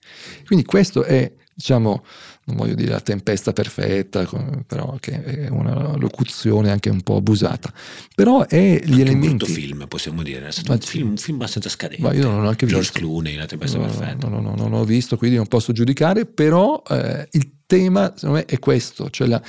Quindi 0.46 0.64
questo 0.64 1.04
è, 1.04 1.30
diciamo, 1.54 2.04
non 2.46 2.56
voglio 2.56 2.74
dire 2.74 2.90
la 2.90 3.00
tempesta 3.00 3.52
perfetta, 3.52 4.28
però 4.66 4.96
che 5.00 5.22
è 5.22 5.48
una 5.48 5.96
locuzione 5.96 6.70
anche 6.70 6.90
un 6.90 7.02
po' 7.02 7.16
abusata. 7.16 7.72
Però 8.14 8.46
è 8.46 8.80
gli 8.84 8.90
anche 8.92 9.00
elementi... 9.00 9.44
Un 9.44 9.50
film, 9.50 9.86
possiamo 9.88 10.22
dire, 10.22 10.46
è 10.46 10.50
stato 10.50 10.72
un, 10.72 10.78
film, 10.78 11.08
un 11.10 11.16
film 11.16 11.36
abbastanza 11.36 11.68
scadente. 11.70 12.02
Ma 12.02 12.12
io 12.12 12.28
non 12.28 12.44
ho 12.44 12.48
anche 12.48 12.66
George 12.66 12.90
visto. 12.92 12.98
Clooney, 12.98 13.36
la 13.36 13.46
tempesta 13.46 13.78
no, 13.78 13.84
perfetta. 13.84 14.28
No, 14.28 14.40
no, 14.40 14.54
no, 14.54 14.54
non 14.54 14.72
ho 14.74 14.84
visto, 14.84 15.16
quindi 15.16 15.36
non 15.36 15.46
posso 15.46 15.72
giudicare, 15.72 16.26
però 16.26 16.82
eh, 16.88 17.28
il 17.32 17.62
tema, 17.66 18.12
secondo 18.14 18.36
me, 18.36 18.44
è 18.44 18.58
questo, 18.58 19.08
cioè 19.08 19.26
la, 19.26 19.42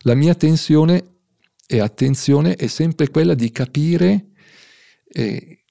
la 0.00 0.14
mia 0.14 0.34
tensione 0.34 1.04
e 1.66 1.78
attenzione 1.78 2.56
è 2.56 2.66
sempre 2.66 3.10
quella 3.10 3.34
di 3.34 3.52
capire 3.52 4.30
eh, 5.08 5.62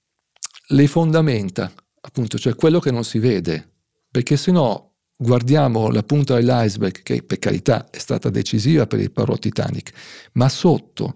le 0.68 0.88
fondamenta, 0.88 1.74
appunto, 2.00 2.40
cioè 2.40 2.56
quello 2.56 2.80
che 2.80 2.92
non 2.92 3.04
si 3.04 3.20
vede, 3.20 3.70
perché 4.10 4.38
se 4.38 4.52
no 4.52 4.89
guardiamo 5.22 5.90
la 5.90 6.02
punta 6.02 6.36
dell'iceberg, 6.36 7.04
che 7.04 7.24
per 7.24 7.40
carità 7.40 7.90
è 7.90 7.98
stata 7.98 8.30
decisiva 8.30 8.88
per 8.88 9.02
il 9.02 9.12
paro 9.12 9.38
Titanic, 9.38 9.92
ma 10.34 10.48
sotto 10.48 11.16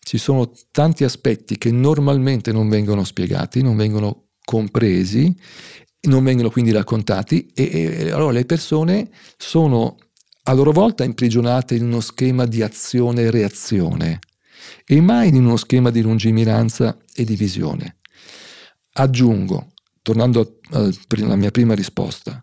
ci 0.00 0.18
sono 0.18 0.50
tanti 0.72 1.04
aspetti 1.04 1.56
che 1.56 1.70
normalmente 1.70 2.50
non 2.50 2.68
vengono 2.68 3.04
spiegati, 3.04 3.62
non 3.62 3.76
vengono 3.76 4.30
compresi, 4.44 5.32
non 6.08 6.24
vengono 6.24 6.50
quindi 6.50 6.72
raccontati 6.72 7.46
e, 7.54 7.70
e 8.06 8.10
allora 8.10 8.32
le 8.32 8.44
persone 8.44 9.08
sono 9.36 9.98
a 10.46 10.52
loro 10.52 10.72
volta 10.72 11.04
imprigionate 11.04 11.76
in 11.76 11.84
uno 11.84 12.00
schema 12.00 12.46
di 12.46 12.60
azione 12.60 13.22
e 13.22 13.30
reazione 13.30 14.18
e 14.84 15.00
mai 15.00 15.28
in 15.28 15.36
uno 15.36 15.56
schema 15.56 15.90
di 15.90 16.02
lungimiranza 16.02 16.98
e 17.14 17.24
di 17.24 17.36
visione. 17.36 17.98
Aggiungo, 18.94 19.72
tornando 20.02 20.58
alla 20.70 21.36
mia 21.36 21.50
prima 21.52 21.74
risposta, 21.74 22.42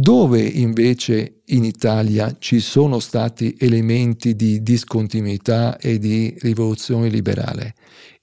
dove 0.00 0.40
invece 0.40 1.42
in 1.46 1.64
Italia 1.64 2.36
ci 2.38 2.60
sono 2.60 3.00
stati 3.00 3.56
elementi 3.58 4.36
di 4.36 4.62
discontinuità 4.62 5.76
e 5.76 5.98
di 5.98 6.36
rivoluzione 6.38 7.08
liberale? 7.08 7.74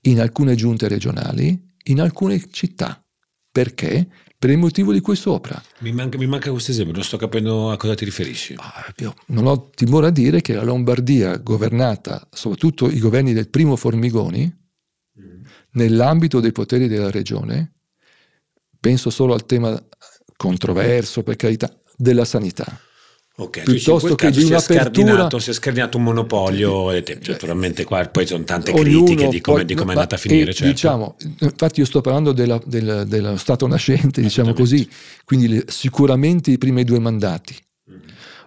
In 0.03 0.21
alcune 0.21 0.55
giunte 0.55 0.87
regionali, 0.87 1.73
in 1.87 1.99
alcune 1.99 2.41
città. 2.49 3.03
Perché? 3.51 4.07
per 4.37 4.49
il 4.53 4.59
motivo 4.59 4.91
di 4.91 4.99
cui 4.99 5.15
sopra. 5.15 5.59
Mi 5.79 5.91
manca, 5.91 6.19
mi 6.19 6.27
manca 6.27 6.51
questo 6.51 6.69
esempio, 6.69 6.93
non 6.93 7.03
sto 7.03 7.17
capendo 7.17 7.71
a 7.71 7.77
cosa 7.77 7.95
ti 7.95 8.05
riferisci. 8.05 8.53
Ah, 8.57 8.93
non 9.27 9.47
ho 9.47 9.69
timore 9.69 10.07
a 10.07 10.11
dire 10.11 10.41
che 10.41 10.53
la 10.53 10.61
Lombardia, 10.61 11.37
governata 11.37 12.27
soprattutto 12.31 12.87
i 12.87 12.99
governi 12.99 13.33
del 13.33 13.49
primo 13.49 13.75
Formigoni, 13.75 14.43
mm. 15.19 15.43
nell'ambito 15.71 16.41
dei 16.41 16.51
poteri 16.51 16.87
della 16.87 17.09
regione, 17.09 17.73
penso 18.79 19.09
solo 19.09 19.33
al 19.33 19.47
tema 19.47 19.81
controverso, 20.35 21.23
per 21.23 21.35
carità, 21.35 21.71
della 21.95 22.25
sanità. 22.25 22.79
Ok, 23.37 23.63
piuttosto 23.63 24.15
che 24.15 24.31
di 24.31 24.43
un'apertura 24.45 25.29
si 25.39 25.49
è 25.49 25.53
scardinato 25.53 25.97
un 25.97 26.03
monopolio 26.03 26.91
e 26.91 27.03
te, 27.03 27.19
naturalmente 27.27 27.83
qua 27.83 28.07
poi 28.07 28.25
sono 28.25 28.45
tante 28.45 28.71
critiche 28.71 29.27
di 29.27 29.41
come, 29.41 29.65
è 29.65 29.73
andata 29.75 30.15
a 30.15 30.17
finire 30.17 30.53
certo. 30.53 30.71
diciamo, 30.71 31.17
infatti 31.41 31.81
io 31.81 31.85
sto 31.85 31.99
parlando 31.99 32.31
della, 32.31 32.61
della, 32.65 33.03
dello 33.03 33.35
stato 33.35 33.67
nascente 33.67 34.21
diciamo 34.21 34.53
così 34.53 34.87
quindi 35.25 35.49
le, 35.49 35.65
sicuramente 35.67 36.51
i 36.51 36.57
primi 36.57 36.85
due 36.85 36.99
mandati 36.99 37.53
mm-hmm. 37.91 37.99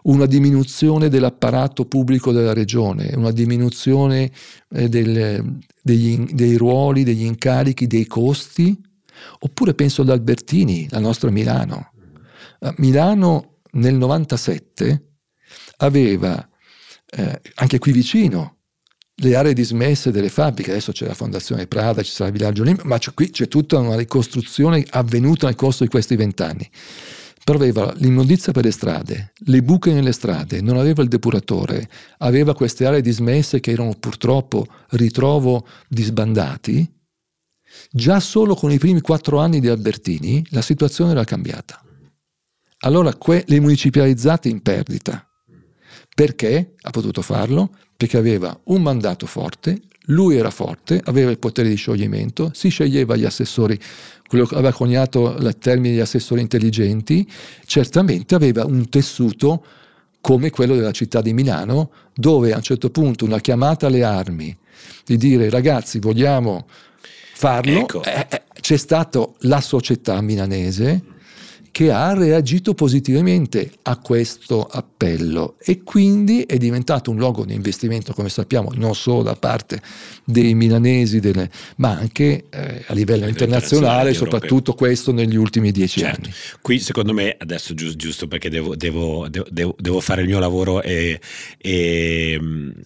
una 0.05 0.24
diminuzione 0.24 1.11
dell'apparato 1.11 1.85
pubblico 1.85 2.33
della 2.33 2.55
regione 2.55 3.12
una 3.14 3.31
diminuzione 3.31 4.31
eh, 4.70 4.88
del, 4.88 5.59
degli, 5.83 6.33
dei 6.33 6.57
ruoli 6.57 7.05
degli 7.05 7.24
incarichi 7.24 7.87
dei 7.87 8.07
costi 8.07 8.74
oppure 9.41 9.75
penso 9.75 10.03
ad 10.03 10.11
Albertini 10.11 10.87
la 10.91 11.01
nostra 11.01 11.31
Milano 11.31 11.93
mm-hmm. 11.97 12.75
Milano 12.77 13.59
nel 13.73 13.95
97 13.95 15.09
aveva 15.79 16.49
eh, 17.11 17.41
anche 17.55 17.79
qui 17.79 17.93
vicino 17.93 18.59
le 19.21 19.35
aree 19.35 19.53
dismesse 19.53 20.11
delle 20.11 20.29
fabbriche, 20.29 20.71
adesso 20.71 20.93
c'è 20.93 21.07
la 21.07 21.15
Fondazione 21.15 21.67
Prada, 21.67 22.03
ci 22.03 22.11
sarà 22.13 22.31
il 22.31 22.37
villaggio 22.37 22.63
Olimpico, 22.63 22.87
ma 22.87 22.99
c'è, 22.99 23.13
qui 23.15 23.31
c'è 23.31 23.49
tutta 23.49 23.79
una 23.79 23.97
ricostruzione 23.97 24.85
avvenuta 24.91 25.47
nel 25.47 25.57
corso 25.57 25.83
di 25.83 25.91
questi 25.91 26.15
vent'anni. 26.15 26.69
Però 27.43 27.59
aveva 27.59 27.93
l'immondizia 27.97 28.53
per 28.53 28.65
le 28.65 28.71
strade, 28.71 29.33
le 29.37 29.63
buche 29.63 29.93
nelle 29.93 30.13
strade, 30.13 30.61
non 30.61 30.77
aveva 30.77 31.03
il 31.03 31.09
depuratore, 31.09 31.89
aveva 32.19 32.55
queste 32.55 32.85
aree 32.85 33.01
dismesse 33.01 33.59
che 33.59 33.73
erano 33.73 33.95
purtroppo 33.99 34.67
ritrovo 34.91 35.67
di 35.89 36.03
sbandati. 36.03 36.98
Già 37.90 38.20
solo 38.20 38.55
con 38.55 38.70
i 38.70 38.79
primi 38.79 39.01
quattro 39.01 39.38
anni 39.38 39.61
di 39.61 39.68
Albertini 39.68 40.44
la 40.51 40.61
situazione 40.61 41.12
era 41.12 41.24
cambiata. 41.24 41.83
Allora 42.81 43.14
que- 43.14 43.44
le 43.46 43.61
municipalizzate 43.61 44.48
in 44.48 44.61
perdita. 44.61 45.27
Perché 46.14 46.74
ha 46.81 46.90
potuto 46.90 47.22
farlo? 47.22 47.74
Perché 47.96 48.18
aveva 48.18 48.59
un 48.64 48.83
mandato 48.83 49.27
forte, 49.27 49.81
lui 50.07 50.37
era 50.37 50.51
forte, 50.51 51.01
aveva 51.05 51.31
il 51.31 51.38
potere 51.38 51.68
di 51.68 51.77
scioglimento, 51.77 52.51
si 52.55 52.68
sceglieva 52.68 53.16
gli 53.16 53.24
assessori, 53.24 53.79
quello 54.27 54.44
che 54.44 54.55
aveva 54.55 54.72
coniato 54.72 55.37
il 55.37 55.57
termine 55.59 55.94
di 55.94 56.01
assessori 56.01 56.40
intelligenti, 56.40 57.29
certamente 57.64 58.35
aveva 58.35 58.64
un 58.64 58.88
tessuto 58.88 59.64
come 60.20 60.51
quello 60.51 60.74
della 60.74 60.92
città 60.92 61.20
di 61.20 61.33
Milano, 61.33 61.90
dove 62.14 62.53
a 62.53 62.57
un 62.57 62.62
certo 62.62 62.90
punto 62.90 63.24
una 63.24 63.40
chiamata 63.40 63.87
alle 63.87 64.05
armi 64.05 64.57
di 65.05 65.16
dire 65.16 65.51
ragazzi 65.51 65.98
vogliamo 65.98 66.66
farlo, 67.38 67.79
ecco. 67.79 68.03
eh, 68.03 68.27
eh 68.29 68.42
c'è 68.61 68.77
stata 68.77 69.29
la 69.42 69.61
società 69.61 70.20
milanese 70.20 71.03
che 71.71 71.91
ha 71.91 72.13
reagito 72.15 72.75
positivamente 72.75 73.71
a 73.83 73.97
questo 73.99 74.65
appello 74.65 75.57
e 75.59 75.83
quindi 75.83 76.43
è 76.43 76.57
diventato 76.57 77.11
un 77.11 77.19
luogo 77.19 77.45
di 77.45 77.55
investimento, 77.55 78.13
come 78.13 78.29
sappiamo, 78.29 78.73
non 78.75 78.95
solo 78.95 79.23
da 79.23 79.35
parte 79.35 79.81
dei 80.25 80.55
milanesi, 80.55 81.21
delle, 81.21 81.51
ma 81.77 81.97
anche 81.97 82.45
eh, 82.51 82.85
a 82.87 82.95
livello 82.95 83.27
internazionale, 83.27 84.13
soprattutto 84.15 84.75
questo 84.75 85.13
negli 85.13 85.37
ultimi 85.37 85.71
dieci 85.71 86.01
certo. 86.01 86.21
anni. 86.23 86.35
Qui 86.61 86.79
secondo 86.79 87.13
me, 87.13 87.35
adesso 87.39 87.75
giusto, 87.75 87.97
giusto 87.97 88.29
perché 88.29 88.51
devo, 88.51 88.77
devo, 88.77 89.29
devo, 89.29 89.75
devo, 89.79 90.01
fare 90.01 90.23
il 90.23 90.29
mio 90.29 90.39
lavoro 90.39 90.83
e, 90.83 91.21
e, 91.59 92.41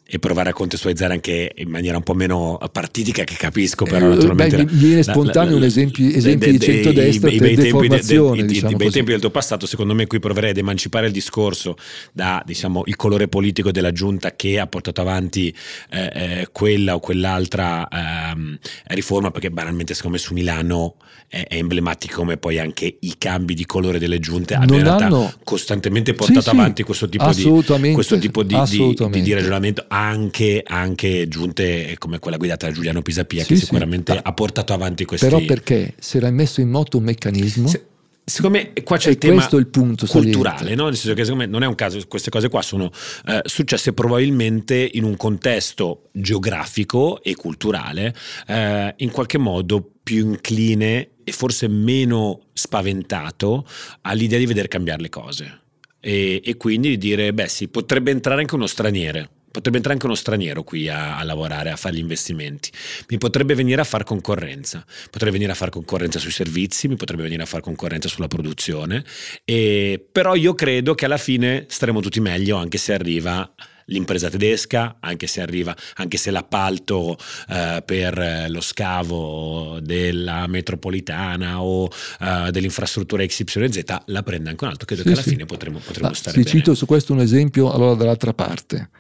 e, 0.05 0.18
provare 0.18 0.51
a 0.51 0.53
contestualizzare 0.53 1.14
anche 1.14 1.53
in 1.57 1.68
maniera 1.68 1.97
un 1.97 2.03
po' 2.03 2.14
meno 2.14 2.59
partitica 2.71 3.25
che 3.25 3.35
capisco, 3.35 3.85
però 3.85 4.07
eh, 4.07 4.14
naturalmente... 4.14 4.64
Beh, 4.64 4.73
viene 4.73 5.03
spontaneo 5.03 5.42
la, 5.45 5.51
la, 5.51 5.57
un 5.57 5.62
esempio, 5.64 6.07
esempio 6.09 6.53
de, 6.53 6.59
de, 6.59 6.59
di 6.59 6.64
centrodestra 6.64 7.31
per 7.31 7.55
deformazione. 7.55 8.42
Di, 8.42 8.53
diciamo 8.53 8.71
di 8.72 8.85
bei 8.85 8.90
tempi 8.90 9.11
del 9.11 9.20
tuo 9.20 9.30
passato, 9.30 9.66
secondo 9.66 9.94
me 9.94 10.06
qui 10.06 10.18
proverei 10.18 10.50
ad 10.50 10.56
emancipare 10.56 11.06
il 11.06 11.12
discorso 11.12 11.76
da 12.12 12.42
diciamo, 12.44 12.82
il 12.87 12.96
colore 12.96 13.28
politico 13.28 13.70
della 13.70 13.92
giunta 13.92 14.35
che 14.35 14.58
ha 14.58 14.66
portato 14.66 15.00
avanti 15.00 15.54
eh, 15.90 16.11
eh, 16.14 16.48
quella 16.52 16.94
o 16.94 17.00
quell'altra 17.00 17.88
ehm, 17.88 18.58
riforma, 18.88 19.30
perché 19.30 19.50
banalmente 19.50 19.94
secondo 19.94 20.16
me 20.16 20.22
su 20.22 20.35
Milano 20.35 20.96
è, 21.28 21.46
è, 21.48 21.56
emblematico 21.56 22.16
come 22.16 22.37
poi 22.37 22.58
anche 22.58 22.98
i 23.00 23.14
cambi 23.16 23.54
di 23.54 23.64
colore 23.64 23.98
delle 23.98 24.18
giunte 24.18 24.54
abbiano 24.54 24.76
in 24.76 24.82
realtà 24.85 25.06
hanno... 25.06 25.32
costantemente 25.44 26.12
portato 26.14 26.40
sì, 26.40 26.48
avanti 26.50 26.82
questo 26.82 27.08
tipo, 27.08 27.32
di, 27.32 27.92
questo 27.92 28.18
tipo 28.18 28.42
di, 28.42 28.56
di, 28.68 29.22
di, 29.22 29.32
ragionamento, 29.32 29.85
anche, 29.88 30.62
anche 30.64 31.28
giunte 31.28 31.96
come 31.98 32.18
quella 32.18 32.37
guidata 32.37 32.66
da 32.66 32.72
Giuliano 32.72 33.02
Pisapia, 33.02 33.42
sì, 33.42 33.54
che 33.54 33.61
sicuramente 33.61 34.18
ha 34.22 34.32
portato 34.32 34.72
avanti 34.72 35.04
questi... 35.04 35.26
Però 35.26 35.42
perché 35.44 35.94
si 35.98 36.16
era 36.16 36.30
messo 36.30 36.61
in 36.61 36.68
moto 36.68 36.98
un 36.98 37.04
meccanismo... 37.04 37.68
Se, 37.68 37.87
Secondo 38.24 38.56
me 38.56 38.72
qua 38.85 38.98
c'è 38.98 39.08
e 39.08 39.12
il 39.12 39.18
tema 39.18 39.48
il 39.50 39.66
punto 39.66 40.06
culturale, 40.06 40.76
no? 40.76 40.85
nel 40.85 40.96
senso 40.96 41.14
che 41.14 41.24
secondo 41.24 41.44
me 41.44 41.50
non 41.50 41.64
è 41.64 41.66
un 41.66 41.74
caso, 41.74 41.98
queste 42.06 42.30
cose 42.30 42.48
qua 42.48 42.62
sono 42.62 42.88
eh, 43.26 43.40
successe 43.44 43.92
probabilmente 43.92 44.90
in 44.92 45.02
un 45.02 45.16
contesto 45.16 46.08
geografico 46.12 47.20
e 47.20 47.35
culturale 47.35 48.14
eh, 48.46 48.94
in 48.98 49.11
qualche 49.11 49.38
modo 49.38 49.85
più 50.02 50.28
incline 50.30 51.11
e 51.24 51.32
forse 51.32 51.66
meno 51.66 52.42
spaventato 52.52 53.66
all'idea 54.02 54.38
di 54.38 54.46
vedere 54.46 54.68
cambiare 54.68 55.02
le 55.02 55.08
cose. 55.08 55.61
E, 55.98 56.40
e 56.44 56.56
quindi 56.56 56.90
di 56.90 56.98
dire 56.98 57.32
beh 57.32 57.48
sì, 57.48 57.68
potrebbe 57.68 58.12
entrare 58.12 58.40
anche 58.40 58.54
uno 58.54 58.66
straniere 58.66 59.30
potrebbe 59.52 59.76
entrare 59.76 59.94
anche 59.94 60.06
uno 60.06 60.16
straniero 60.16 60.64
qui 60.64 60.88
a, 60.88 61.16
a, 61.16 61.22
lavorare, 61.22 61.70
a 61.70 61.76
fare 61.76 61.94
gli 61.94 62.00
investimenti. 62.00 62.72
Mi 63.08 63.18
potrebbe 63.18 63.54
venire 63.54 63.80
a 63.80 63.84
fare 63.84 64.02
concorrenza, 64.02 64.84
potrebbe 65.10 65.32
venire 65.32 65.52
a 65.52 65.54
fare 65.54 65.70
concorrenza 65.70 66.18
sui 66.18 66.32
servizi, 66.32 66.88
mi 66.88 66.96
potrebbe 66.96 67.22
venire 67.22 67.42
a 67.42 67.46
fare 67.46 67.62
concorrenza 67.62 68.08
sulla 68.08 68.28
produzione, 68.28 69.04
e, 69.44 70.04
però 70.10 70.34
io 70.34 70.54
credo 70.54 70.94
che 70.94 71.04
alla 71.04 71.18
fine 71.18 71.66
staremo 71.68 72.00
tutti 72.00 72.20
meglio 72.20 72.56
anche 72.56 72.78
se 72.78 72.92
arriva 72.92 73.48
l'impresa 73.86 74.28
tedesca, 74.30 74.96
anche 75.00 75.26
se 75.26 75.40
arriva, 75.40 75.74
anche 75.94 76.16
se 76.16 76.30
l'appalto 76.30 77.16
eh, 77.48 77.82
per 77.84 78.46
lo 78.48 78.60
scavo 78.60 79.78
della 79.80 80.46
metropolitana 80.46 81.62
o 81.62 81.88
eh, 82.20 82.50
dell'infrastruttura 82.50 83.24
XYZ 83.24 83.82
la 84.06 84.22
prende 84.22 84.50
anche 84.50 84.64
un 84.64 84.70
altro, 84.70 84.86
credo 84.86 85.02
sì, 85.02 85.08
che 85.08 85.14
alla 85.14 85.22
sì. 85.22 85.30
fine 85.30 85.44
potremo, 85.44 85.78
potremo 85.78 86.08
ah, 86.08 86.14
stare 86.14 86.36
ti 86.36 86.44
bene. 86.44 86.56
cito 86.58 86.74
su 86.74 86.86
questo 86.86 87.12
un 87.12 87.20
esempio 87.20 87.72
allora 87.72 87.94
dall'altra 87.94 88.32
parte 88.32 88.90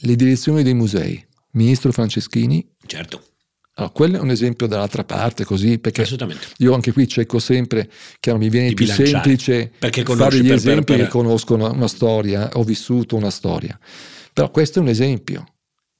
le 0.00 0.16
direzioni 0.16 0.62
dei 0.62 0.74
musei, 0.74 1.24
ministro 1.52 1.92
Franceschini. 1.92 2.66
Certo. 2.86 3.22
Allora, 3.74 3.92
quello 3.94 4.16
è 4.18 4.20
un 4.20 4.30
esempio 4.30 4.66
dall'altra 4.66 5.04
parte, 5.04 5.44
così, 5.44 5.78
perché 5.78 6.06
io 6.58 6.74
anche 6.74 6.92
qui 6.92 7.08
cerco 7.08 7.38
sempre, 7.38 7.90
che 8.20 8.36
mi 8.36 8.50
viene 8.50 8.74
più 8.74 8.86
semplice 8.86 9.72
fare 9.78 10.38
gli 10.38 10.46
per, 10.46 10.56
esempi 10.56 10.84
per, 10.84 10.96
per... 10.96 11.04
che 11.04 11.08
conoscono 11.08 11.72
una 11.72 11.88
storia, 11.88 12.50
ho 12.52 12.64
vissuto 12.64 13.16
una 13.16 13.30
storia. 13.30 13.78
Però 14.32 14.50
questo 14.50 14.78
è 14.78 14.82
un 14.82 14.88
esempio 14.88 15.46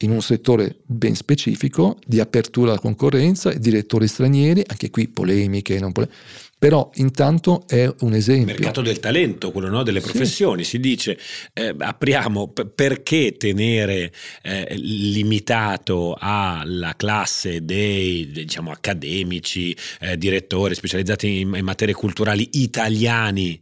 in 0.02 0.10
un 0.10 0.20
settore 0.20 0.80
ben 0.84 1.14
specifico 1.14 1.98
di 2.04 2.20
apertura 2.20 2.72
alla 2.72 2.80
concorrenza, 2.80 3.52
direttori 3.52 4.06
stranieri, 4.06 4.62
anche 4.66 4.90
qui 4.90 5.08
polemiche, 5.08 5.78
non 5.78 5.92
polemiche, 5.92 6.18
però 6.62 6.92
intanto 6.94 7.64
è 7.66 7.92
un 8.02 8.14
esempio. 8.14 8.54
Il 8.54 8.60
mercato 8.60 8.82
del 8.82 9.00
talento, 9.00 9.50
quello 9.50 9.68
no? 9.68 9.82
delle 9.82 10.00
professioni, 10.00 10.62
sì. 10.62 10.70
si 10.70 10.78
dice 10.78 11.18
eh, 11.54 11.74
apriamo 11.76 12.52
p- 12.52 12.66
perché 12.66 13.34
tenere 13.36 14.12
eh, 14.42 14.72
limitato 14.76 16.16
alla 16.16 16.94
classe 16.96 17.64
dei 17.64 18.30
diciamo, 18.30 18.70
accademici, 18.70 19.76
eh, 20.02 20.16
direttori 20.16 20.76
specializzati 20.76 21.40
in, 21.40 21.52
in 21.52 21.64
materie 21.64 21.94
culturali 21.94 22.48
italiani 22.52 23.60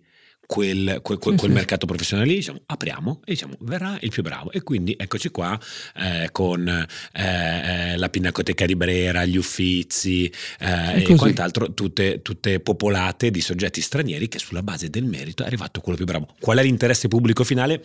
quel, 0.51 0.99
quel, 1.01 1.19
quel, 1.19 1.37
quel 1.37 1.53
mercato 1.53 1.87
professionale 1.87 2.29
lì, 2.29 2.35
diciamo, 2.35 2.63
apriamo 2.67 3.21
e 3.25 3.35
diciamo 3.35 3.55
verrà 3.61 3.97
il 4.01 4.11
più 4.11 4.25
bravo. 4.25 4.51
E 4.51 4.63
quindi 4.63 4.97
eccoci 4.99 5.29
qua 5.29 5.57
eh, 5.95 6.31
con 6.33 6.67
eh 7.13 7.97
la 7.97 8.09
Pinacoteca 8.09 8.67
di 8.67 8.75
Brera, 8.75 9.25
gli 9.25 9.37
Uffizi 9.37 10.25
eh, 10.59 11.05
e 11.05 11.15
quant'altro, 11.15 11.73
tutte, 11.73 12.21
tutte, 12.23 12.59
popolate 12.59 13.31
di 13.31 13.41
soggetti 13.41 13.81
stranieri 13.81 14.27
che 14.27 14.41
sulla 14.41 14.65
base 14.65 14.91
del 14.91 15.05
merito 15.05 15.45
è 15.45 15.47
arrivato 15.47 15.81
quello 15.81 15.97
più 15.97 16.07
bravo. 16.07 16.35
Qual 16.41 16.59
è 16.59 16.65
l'interesse 16.65 17.07
pubblico 17.07 17.45
finale? 17.45 17.85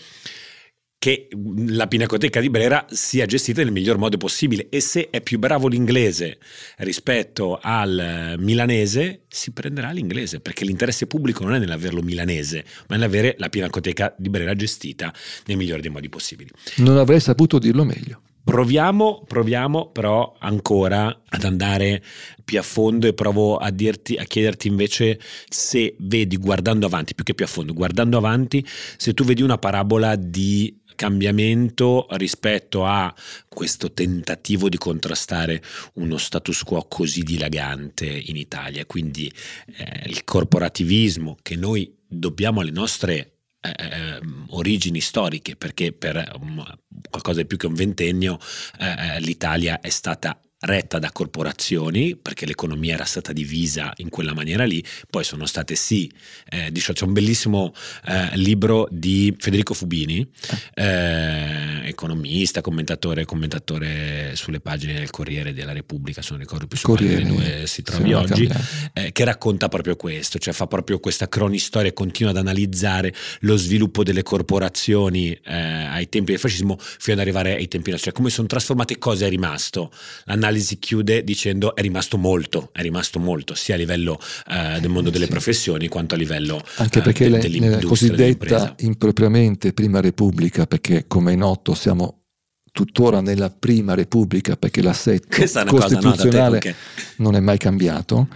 Che 0.98 1.28
la 1.68 1.88
Pinacoteca 1.88 2.40
di 2.40 2.50
Brera 2.50 2.86
sia 2.90 3.26
gestita 3.26 3.62
nel 3.62 3.72
miglior 3.72 3.98
modo 3.98 4.18
possibile 4.18 4.68
e 4.70 4.80
se 4.80 5.10
è 5.10 5.22
più 5.22 5.38
bravo 5.38 5.68
l'inglese 5.68 6.40
rispetto 6.78 7.60
al 7.62 8.36
milanese 8.40 9.22
si 9.28 9.52
prenderà 9.52 9.92
l'inglese 9.92 10.40
perché 10.40 10.66
l'interesse 10.66 11.06
pubblico 11.06 11.44
non 11.44 11.54
è 11.54 11.60
nell'averlo 11.60 12.02
milanese 12.02 12.66
ma 12.88 12.96
nell'avere 12.96 13.36
la 13.38 13.50
Pinacoteca 13.50 14.16
di 14.18 14.30
Brera 14.30 14.56
gestita 14.56 15.14
nel 15.46 15.58
migliore 15.58 15.82
dei 15.82 15.92
modi 15.92 16.10
possibili. 16.10 16.50
Non 16.78 16.98
avrei 16.98 17.20
saputo 17.20 17.60
dirlo 17.60 17.84
meglio. 17.84 18.22
Proviamo, 18.46 19.24
proviamo 19.28 19.90
però 19.90 20.36
ancora 20.38 21.24
ad 21.28 21.44
andare 21.46 22.04
più 22.44 22.60
a 22.60 22.62
fondo 22.62 23.08
e 23.08 23.16
provo 23.16 23.58
a, 23.58 23.72
dirti, 23.72 24.18
a 24.18 24.24
chiederti 24.24 24.68
invece 24.68 25.20
se 25.50 25.96
vedi 25.98 26.38
guardando 26.38 26.86
avanti, 26.86 27.16
più 27.16 27.24
che 27.24 27.34
più 27.34 27.44
a 27.44 27.48
fondo, 27.48 27.74
guardando 27.74 28.18
avanti, 28.20 28.64
se 28.98 29.16
tu 29.16 29.24
vedi 29.24 29.42
una 29.42 29.58
parabola 29.58 30.16
di 30.16 30.80
cambiamento 30.96 32.08
rispetto 32.12 32.86
a 32.86 33.14
questo 33.48 33.92
tentativo 33.92 34.70
di 34.70 34.78
contrastare 34.78 35.62
uno 35.94 36.18
status 36.18 36.64
quo 36.64 36.86
così 36.88 37.24
dilagante 37.24 38.06
in 38.06 38.36
Italia. 38.36 38.86
Quindi 38.86 39.32
eh, 39.78 40.04
il 40.08 40.24
corporativismo 40.24 41.38
che 41.42 41.56
noi 41.56 41.94
dobbiamo 42.08 42.62
alle 42.62 42.72
nostre 42.72 43.36
eh, 43.62 43.74
ehm, 43.78 44.48
origini 44.50 45.02
storiche, 45.02 45.56
perché 45.56 45.92
per 45.92 46.38
um, 46.40 46.64
qualcosa 47.10 47.42
di 47.42 47.48
più 47.48 47.58
che 47.58 47.68
un 47.68 47.74
ventennio 47.74 48.40
eh, 48.80 49.16
eh 49.16 49.20
l'Italia 49.22 49.80
è 49.80 49.90
stata 49.90 50.40
retta 50.66 51.00
da 51.00 51.12
corporazioni, 51.12 52.16
perché 52.16 52.46
l'economia 52.46 52.96
era 52.96 53.06
stata 53.06 53.32
divisa 53.32 53.94
in 53.98 54.10
quella 54.10 54.34
maniera 54.34 54.66
lì, 54.66 54.84
poi 55.10 55.24
sono 55.24 55.46
state 55.46 55.76
sì, 55.76 56.12
eh, 56.50 56.72
diciamo, 56.72 56.98
c'è 56.98 57.06
un 57.06 57.14
bellissimo 57.14 57.74
eh, 58.06 58.36
libro 58.38 58.88
di 58.92 59.34
Federico 59.38 59.74
Fubini, 59.74 60.28
eh, 60.74 61.75
economista, 61.96 62.62
commentatore, 62.62 63.26
commentatore 63.26 64.36
sulle 64.36 64.60
pagine 64.60 64.94
del 64.94 65.10
Corriere 65.10 65.54
della 65.54 65.74
Repubblica, 65.74 66.22
se 66.22 66.30
non 66.32 66.40
ricordo 66.40 66.68
più 66.68 66.78
su 66.78 66.86
Corriere, 66.86 67.24
dove 67.26 67.66
si 67.68 67.82
trovi 67.82 68.14
oggi, 68.14 68.50
eh, 68.94 69.12
che 69.12 69.24
racconta 69.24 69.70
proprio 69.70 69.96
questo, 69.96 70.38
cioè 70.38 70.54
fa 70.54 70.68
proprio 70.68 71.00
questa 71.00 71.28
cronistoria 71.28 71.90
e 71.90 71.94
continua 71.94 72.32
ad 72.32 72.38
analizzare 72.38 73.14
lo 73.42 73.56
sviluppo 73.56 74.04
delle 74.04 74.24
corporazioni 74.24 75.32
eh, 75.32 75.54
ai 75.54 76.10
tempi 76.10 76.32
del 76.32 76.40
fascismo 76.40 76.78
fino 76.80 77.16
ad 77.16 77.22
arrivare 77.22 77.56
ai 77.56 77.68
tempi 77.68 77.90
nostri, 77.90 78.12
cioè 78.12 78.18
come 78.18 78.30
sono 78.30 78.48
trasformate, 78.48 78.98
cosa 78.98 79.26
è 79.26 79.30
rimasto. 79.30 79.92
L'analisi 80.26 80.78
chiude 80.78 81.24
dicendo 81.24 81.76
è 81.76 81.82
rimasto 81.82 82.18
molto, 82.18 82.70
è 82.74 82.82
rimasto 82.82 83.20
molto, 83.20 83.56
sia 83.56 83.76
a 83.76 83.78
livello 83.78 84.20
eh, 84.50 84.80
del 84.80 84.90
mondo 84.90 85.10
delle 85.10 85.26
sì. 85.26 85.32
professioni 85.32 85.88
quanto 85.88 86.16
a 86.16 86.18
livello 86.18 86.62
Anche 86.76 87.02
perché 87.02 87.26
eh, 87.26 87.38
de, 87.38 87.60
nella 87.60 87.80
cosiddetta 87.80 88.76
impropriamente 88.80 89.74
Prima 89.74 90.02
Repubblica, 90.02 90.66
perché 90.66 91.06
come 91.08 91.34
è 91.34 91.36
noto 91.36 91.74
siamo 91.86 92.24
tuttora 92.72 93.22
nella 93.22 93.50
Prima 93.50 93.94
Repubblica 93.94 94.58
perché 94.58 94.82
l'assetto 94.82 95.38
costituzionale 95.68 96.60
cosa, 96.60 96.76
no, 97.18 97.24
non 97.24 97.36
è 97.36 97.40
mai 97.40 97.58
cambiato, 97.58 98.28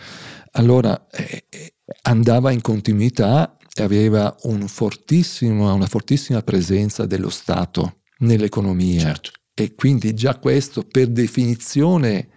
allora 0.52 1.08
eh, 1.10 1.46
eh, 1.50 1.74
andava 2.04 2.52
in 2.52 2.62
continuità 2.62 3.58
e 3.74 3.82
aveva 3.84 4.36
un 4.44 4.68
una 5.48 5.88
fortissima 5.88 6.42
presenza 6.44 7.06
dello 7.06 7.30
Stato 7.30 8.02
nell'economia. 8.20 9.02
Certo 9.02 9.32
e 9.60 9.76
quindi 9.76 10.14
già 10.14 10.38
questo 10.38 10.84
per 10.84 11.08
definizione 11.08 12.30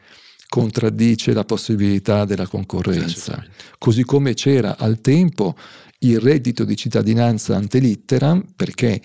contraddice 0.48 1.32
la 1.32 1.44
possibilità 1.44 2.24
della 2.24 2.48
concorrenza. 2.48 3.42
Così 3.78 4.02
come 4.02 4.34
c'era 4.34 4.76
al 4.76 5.00
tempo 5.00 5.56
il 6.00 6.18
reddito 6.18 6.64
di 6.64 6.76
cittadinanza 6.76 7.54
ante 7.54 7.78
litteram 7.78 8.44
perché 8.56 9.00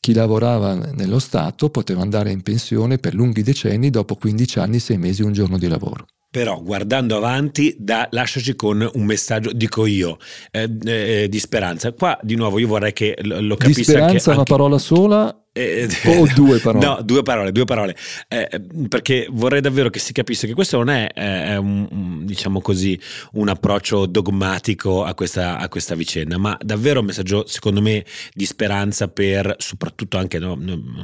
chi 0.00 0.12
lavorava 0.12 0.74
nello 0.74 1.18
Stato 1.18 1.70
poteva 1.70 2.02
andare 2.02 2.30
in 2.30 2.42
pensione 2.42 2.98
per 2.98 3.14
lunghi 3.14 3.42
decenni 3.42 3.90
dopo 3.90 4.14
15 4.14 4.58
anni, 4.58 4.78
6 4.78 4.98
mesi, 4.98 5.22
un 5.22 5.32
giorno 5.32 5.58
di 5.58 5.68
lavoro. 5.68 6.06
Però 6.30 6.60
guardando 6.60 7.16
avanti, 7.16 7.74
da, 7.78 8.06
lasciaci 8.10 8.54
con 8.54 8.86
un 8.92 9.04
messaggio, 9.04 9.50
dico 9.52 9.86
io, 9.86 10.18
eh, 10.50 10.70
eh, 10.84 11.26
di 11.28 11.38
speranza. 11.38 11.92
Qua 11.92 12.18
di 12.22 12.34
nuovo 12.34 12.58
io 12.58 12.66
vorrei 12.66 12.92
che 12.92 13.16
lo, 13.22 13.56
capissi. 13.56 13.80
Di 13.80 13.86
speranza 13.86 14.32
è 14.32 14.34
una 14.34 14.42
parola 14.42 14.76
sola 14.76 15.34
eh, 15.52 15.88
o 16.06 16.26
due 16.34 16.58
parole? 16.58 16.84
No, 16.86 17.02
due 17.02 17.22
parole, 17.22 17.52
due 17.52 17.64
parole. 17.64 17.96
Eh, 18.28 18.48
perché 18.88 19.26
vorrei 19.30 19.60
davvero 19.60 19.90
che 19.90 19.98
si 19.98 20.12
capisse 20.12 20.46
che 20.46 20.54
questo 20.54 20.76
non 20.78 20.90
è, 20.90 21.08
eh, 21.14 21.56
un, 21.56 22.24
diciamo 22.24 22.60
così, 22.60 22.98
un 23.32 23.48
approccio 23.48 24.06
dogmatico 24.06 25.04
a 25.04 25.14
questa, 25.14 25.58
a 25.58 25.68
questa, 25.68 25.94
vicenda, 25.94 26.38
ma 26.38 26.56
davvero 26.62 27.00
un 27.00 27.06
messaggio, 27.06 27.46
secondo 27.46 27.80
me, 27.80 28.04
di 28.32 28.44
speranza 28.44 29.08
per 29.08 29.56
soprattutto 29.58 30.16
anche, 30.16 30.38
no, 30.38 30.58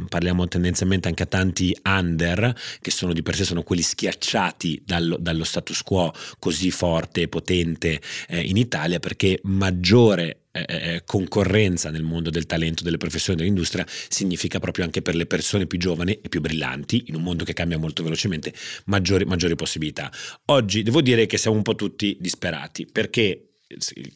parliamo 0.09 0.47
tendenzialmente 0.47 1.09
anche 1.09 1.25
a 1.25 1.27
tanti 1.27 1.77
under, 1.85 2.55
che 2.81 2.91
sono 2.91 3.13
di 3.13 3.23
per 3.23 3.35
sé 3.35 3.45
sono 3.45 3.63
quelli 3.63 3.83
schiacciati 3.83 4.83
dallo, 4.85 5.17
dallo 5.19 5.45
status 5.45 5.83
quo 5.83 6.13
così 6.39 6.71
forte 6.71 7.23
e 7.23 7.29
potente 7.29 8.01
eh, 8.29 8.41
in 8.41 8.57
Italia, 8.57 9.01
perché 9.01 9.41
maggiore 9.43 10.44
eh, 10.57 10.65
eh, 10.69 11.03
concorrenza 11.05 11.91
nel 11.91 12.05
mondo 12.05 12.31
del 12.31 12.47
talento, 12.47 12.85
delle 12.85 12.97
professioni, 12.97 13.37
dell'industria, 13.37 13.85
significa 13.89 14.61
proprio 14.61 14.85
anche 14.85 15.03
per 15.03 15.17
le 15.17 15.27
persone 15.27 15.67
più 15.67 15.79
giovani 15.79 16.13
e 16.13 16.29
più 16.29 16.41
brillanti, 16.41 17.07
in 17.09 17.17
un 17.17 17.23
mondo 17.23 17.43
che 17.43 17.55
cambia 17.55 17.77
molto 17.77 18.05
velocemente, 18.05 18.55
maggiori, 18.85 19.25
maggiori 19.25 19.57
possibilità. 19.57 20.13
Oggi 20.47 20.85
devo 20.85 21.01
dire 21.01 21.27
che 21.27 21.39
siamo 21.39 21.57
un 21.57 21.63
po' 21.63 21.75
tutti 21.75 22.17
disperati 22.21 22.87
perché 22.87 23.49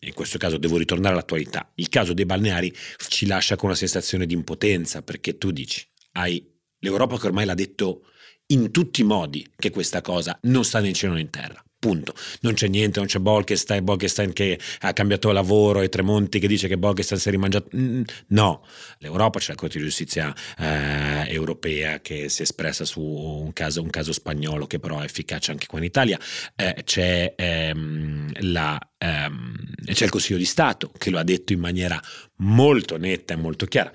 in 0.01 0.15
questo 0.15 0.39
caso 0.39 0.59
devo 0.59 0.77
ritornare 0.77 1.15
all'attualità. 1.15 1.73
Il 1.75 1.89
caso 1.89 2.13
dei 2.13 2.25
balneari 2.25 2.73
ci 3.09 3.27
lascia 3.27 3.57
con 3.57 3.71
una 3.71 3.79
sensazione 3.79 4.25
di 4.25 4.35
impotenza 4.35 5.03
perché 5.03 5.39
tu 5.39 5.51
dici, 5.51 5.85
hai 6.13 6.41
l'Europa 6.79 7.19
che 7.19 7.27
ormai 7.27 7.47
l'ha 7.47 7.55
detto 7.55 8.03
in 8.47 8.71
tutti 8.71 9.01
i 9.01 9.05
modi 9.05 9.45
che 9.57 9.71
questa 9.71 10.01
cosa 10.01 10.39
non 10.43 10.65
sta 10.65 10.79
né 10.79 10.89
in 10.89 10.95
cielo 10.95 11.15
né 11.15 11.21
in 11.21 11.31
terra. 11.31 11.63
Punto. 11.81 12.13
Non 12.41 12.55
c'è 12.55 12.67
niente, 12.67 12.99
non 12.99 13.07
c'è 13.07 13.21
Bolkestein, 13.21 13.85
Bolkestein 13.85 14.33
che 14.33 14.59
ha 14.81 14.93
cambiato 14.93 15.31
lavoro 15.31 15.81
e 15.81 15.89
Tremonti 15.89 16.41
che 16.41 16.49
dice 16.49 16.67
che 16.67 16.77
Bolkestein 16.77 17.21
si 17.21 17.29
è 17.29 17.31
rimangiato. 17.31 17.69
No, 18.29 18.67
l'Europa 18.99 19.39
c'è 19.39 19.51
la 19.51 19.55
Corte 19.55 19.79
di 19.79 19.85
Giustizia 19.85 20.35
eh, 20.59 21.33
europea 21.33 22.01
che 22.01 22.29
si 22.29 22.41
è 22.41 22.43
espressa 22.43 22.85
su 22.85 23.01
un 23.01 23.53
caso, 23.53 23.81
un 23.81 23.91
caso, 23.91 24.13
spagnolo 24.13 24.67
che 24.67 24.81
però 24.81 24.99
è 24.99 25.05
efficace 25.05 25.53
anche 25.53 25.67
qua 25.67 25.79
in 25.79 25.85
Italia. 25.85 26.19
Eh, 26.57 26.83
c'è, 26.83 27.35
ehm, 27.37 28.33
la, 28.51 28.77
ehm, 28.99 29.55
c'è 29.85 30.05
il 30.05 30.11
Consiglio 30.11 30.39
di 30.39 30.47
Stato 30.47 30.91
che 30.99 31.11
lo 31.11 31.19
ha 31.19 31.25
detto 31.25 31.53
in 31.53 31.61
maniera 31.61 32.03
molto 32.39 32.97
netta 32.97 33.35
e 33.35 33.37
molto 33.37 33.67
chiara 33.67 33.93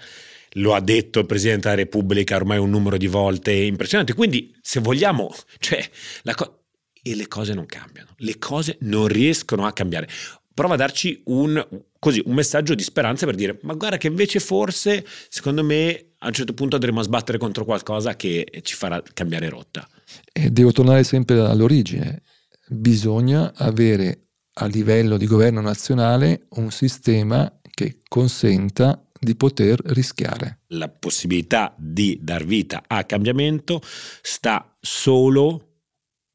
lo 0.57 0.73
ha 0.75 0.79
detto 0.79 1.19
il 1.19 1.25
Presidente 1.25 1.63
della 1.69 1.81
Repubblica 1.81 2.35
ormai 2.35 2.59
un 2.59 2.69
numero 2.69 2.95
di 2.95 3.07
volte 3.07 3.51
impressionante. 3.51 4.13
Quindi, 4.13 4.55
se 4.61 4.79
vogliamo, 4.79 5.33
cioè, 5.57 5.83
la 6.21 6.35
co- 6.35 6.62
e 7.03 7.15
le 7.15 7.27
cose 7.27 7.53
non 7.53 7.65
cambiano, 7.65 8.09
le 8.17 8.39
cose 8.39 8.77
non 8.81 9.07
riescono 9.07 9.65
a 9.65 9.73
cambiare. 9.73 10.07
Prova 10.53 10.75
a 10.75 10.77
darci 10.77 11.21
un, 11.25 11.67
così, 11.99 12.21
un 12.25 12.33
messaggio 12.33 12.73
di 12.73 12.83
speranza 12.83 13.25
per 13.25 13.35
dire, 13.35 13.59
ma 13.63 13.73
guarda 13.73 13.97
che 13.97 14.07
invece 14.07 14.39
forse, 14.39 15.05
secondo 15.29 15.63
me, 15.63 16.13
a 16.19 16.27
un 16.27 16.33
certo 16.33 16.53
punto 16.53 16.75
andremo 16.75 17.01
a 17.01 17.03
sbattere 17.03 17.37
contro 17.37 17.65
qualcosa 17.65 18.15
che 18.15 18.47
ci 18.61 18.75
farà 18.75 19.01
cambiare 19.13 19.49
rotta. 19.49 19.87
E 20.31 20.49
devo 20.49 20.71
tornare 20.71 21.03
sempre 21.03 21.39
all'origine. 21.39 22.21
Bisogna 22.69 23.51
avere 23.55 24.29
a 24.53 24.67
livello 24.67 25.17
di 25.17 25.25
governo 25.25 25.59
nazionale 25.59 26.45
un 26.51 26.71
sistema 26.71 27.51
che 27.69 28.01
consenta 28.07 29.03
di 29.19 29.35
poter 29.35 29.79
rischiare. 29.85 30.59
La 30.67 30.89
possibilità 30.89 31.73
di 31.77 32.19
dar 32.21 32.45
vita 32.45 32.83
a 32.87 33.03
cambiamento 33.05 33.81
sta 34.21 34.77
solo 34.79 35.72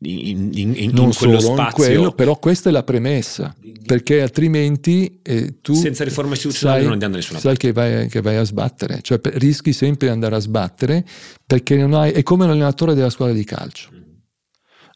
in, 0.01 0.51
in, 0.55 0.75
in, 0.77 0.91
non 0.93 1.07
in 1.07 1.15
quello 1.15 1.41
solo 1.41 1.55
spazio. 1.55 1.85
In 1.85 1.95
quello, 1.95 2.13
però 2.13 2.39
questa 2.39 2.69
è 2.69 2.73
la 2.73 2.85
premessa, 2.85 3.55
perché 3.85 4.21
altrimenti 4.21 5.21
eh, 5.23 5.61
tu... 5.61 5.75
Senza 5.75 6.05
riforma 6.05 6.35
istituzionale 6.35 6.83
non 6.83 6.93
andiamo 6.93 7.15
da 7.15 7.21
nessuna 7.21 7.41
sai 7.41 7.57
parte. 7.57 7.67
Sai 7.67 7.75
che 7.75 7.97
vai, 7.97 8.09
che 8.09 8.21
vai, 8.21 8.37
a 8.37 8.45
sbattere, 8.45 9.01
cioè 9.03 9.21
rischi 9.35 9.73
sempre 9.73 10.07
di 10.07 10.13
andare 10.13 10.37
a 10.37 10.39
sbattere 10.39 11.05
perché 11.45 11.77
non 11.77 11.95
hai... 11.95 12.13
è 12.13 12.23
come 12.23 12.47
l'allenatore 12.47 12.95
della 12.95 13.11
squadra 13.11 13.35
di 13.35 13.45
calcio. 13.45 13.91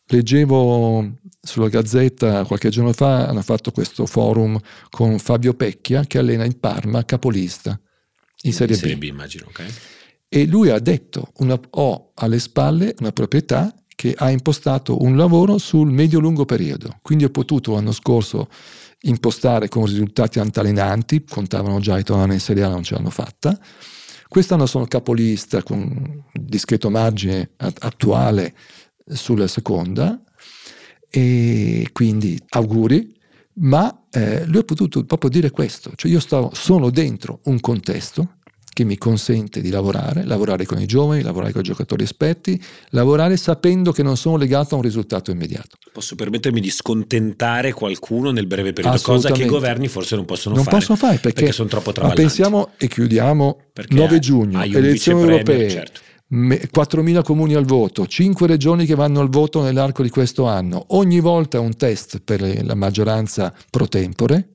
Leggevo 0.06 1.18
sulla 1.40 1.68
Gazzetta 1.68 2.44
qualche 2.44 2.68
giorno 2.68 2.92
fa, 2.92 3.26
hanno 3.26 3.42
fatto 3.42 3.72
questo 3.72 4.06
forum 4.06 4.58
con 4.90 5.18
Fabio 5.18 5.54
Pecchia 5.54 6.04
che 6.04 6.18
allena 6.18 6.44
in 6.44 6.60
Parma, 6.60 7.04
capolista, 7.04 7.80
in 8.42 8.52
Serie, 8.52 8.76
serie 8.76 8.96
B. 8.96 8.98
B. 8.98 9.02
immagino, 9.04 9.46
ok. 9.48 9.64
E 10.28 10.46
lui 10.46 10.70
ha 10.70 10.78
detto, 10.78 11.32
una, 11.38 11.58
ho 11.70 12.12
alle 12.14 12.38
spalle 12.38 12.94
una 13.00 13.12
proprietà 13.12 13.74
che 14.02 14.14
ha 14.16 14.30
impostato 14.30 15.00
un 15.00 15.16
lavoro 15.16 15.58
sul 15.58 15.88
medio-lungo 15.88 16.44
periodo. 16.44 16.98
Quindi 17.02 17.22
ho 17.22 17.30
potuto 17.30 17.74
l'anno 17.74 17.92
scorso 17.92 18.48
impostare 19.02 19.68
con 19.68 19.84
risultati 19.84 20.40
altalenanti, 20.40 21.22
contavano 21.22 21.78
già 21.78 22.00
i 22.00 22.02
tornare 22.02 22.32
in 22.32 22.40
Serie 22.40 22.64
A, 22.64 22.68
non 22.68 22.82
ce 22.82 22.96
l'hanno 22.96 23.10
fatta. 23.10 23.56
Quest'anno 24.26 24.66
sono 24.66 24.86
capolista 24.86 25.62
con 25.62 26.24
discreto 26.32 26.90
margine 26.90 27.50
attuale 27.56 28.56
sulla 29.06 29.46
seconda 29.46 30.20
e 31.08 31.88
quindi 31.92 32.36
auguri, 32.48 33.16
ma 33.58 34.06
eh, 34.10 34.44
lui 34.46 34.58
ha 34.58 34.64
potuto 34.64 35.04
proprio 35.04 35.30
dire 35.30 35.50
questo, 35.52 35.92
cioè 35.94 36.10
io 36.10 36.18
stavo, 36.18 36.50
sono 36.54 36.90
dentro 36.90 37.38
un 37.44 37.60
contesto 37.60 38.38
che 38.72 38.84
mi 38.84 38.96
consente 38.96 39.60
di 39.60 39.70
lavorare, 39.70 40.24
lavorare 40.24 40.64
con 40.64 40.80
i 40.80 40.86
giovani, 40.86 41.22
lavorare 41.22 41.52
con 41.52 41.60
i 41.60 41.64
giocatori 41.64 42.04
esperti, 42.04 42.60
lavorare 42.90 43.36
sapendo 43.36 43.92
che 43.92 44.02
non 44.02 44.16
sono 44.16 44.36
legato 44.36 44.74
a 44.74 44.78
un 44.78 44.82
risultato 44.82 45.30
immediato. 45.30 45.76
Posso 45.92 46.14
permettermi 46.14 46.60
di 46.60 46.70
scontentare 46.70 47.72
qualcuno 47.72 48.30
nel 48.30 48.46
breve 48.46 48.72
periodo, 48.72 48.98
cosa 49.02 49.30
che 49.30 49.42
i 49.42 49.46
governi 49.46 49.88
forse 49.88 50.16
non 50.16 50.24
possono 50.24 50.54
non 50.54 50.64
fare. 50.64 50.76
Non 50.76 50.86
possono 50.86 50.98
fare 50.98 51.20
perché, 51.20 51.40
perché, 51.40 51.52
sono 51.52 51.68
troppo 51.68 51.92
traballanti. 51.92 52.22
Ma 52.22 52.28
pensiamo 52.28 52.70
e 52.78 52.88
chiudiamo 52.88 53.58
perché 53.72 53.94
9 53.94 54.18
giugno, 54.18 54.62
elezioni 54.62 55.20
europee. 55.20 55.70
Certo. 55.70 56.00
4.000 56.32 57.22
comuni 57.22 57.52
al 57.52 57.66
voto, 57.66 58.06
5 58.06 58.46
regioni 58.46 58.86
che 58.86 58.94
vanno 58.94 59.20
al 59.20 59.28
voto 59.28 59.60
nell'arco 59.60 60.02
di 60.02 60.08
questo 60.08 60.46
anno, 60.46 60.82
ogni 60.88 61.20
volta 61.20 61.60
un 61.60 61.76
test 61.76 62.22
per 62.24 62.64
la 62.64 62.74
maggioranza 62.74 63.52
pro 63.68 63.86
tempore, 63.86 64.51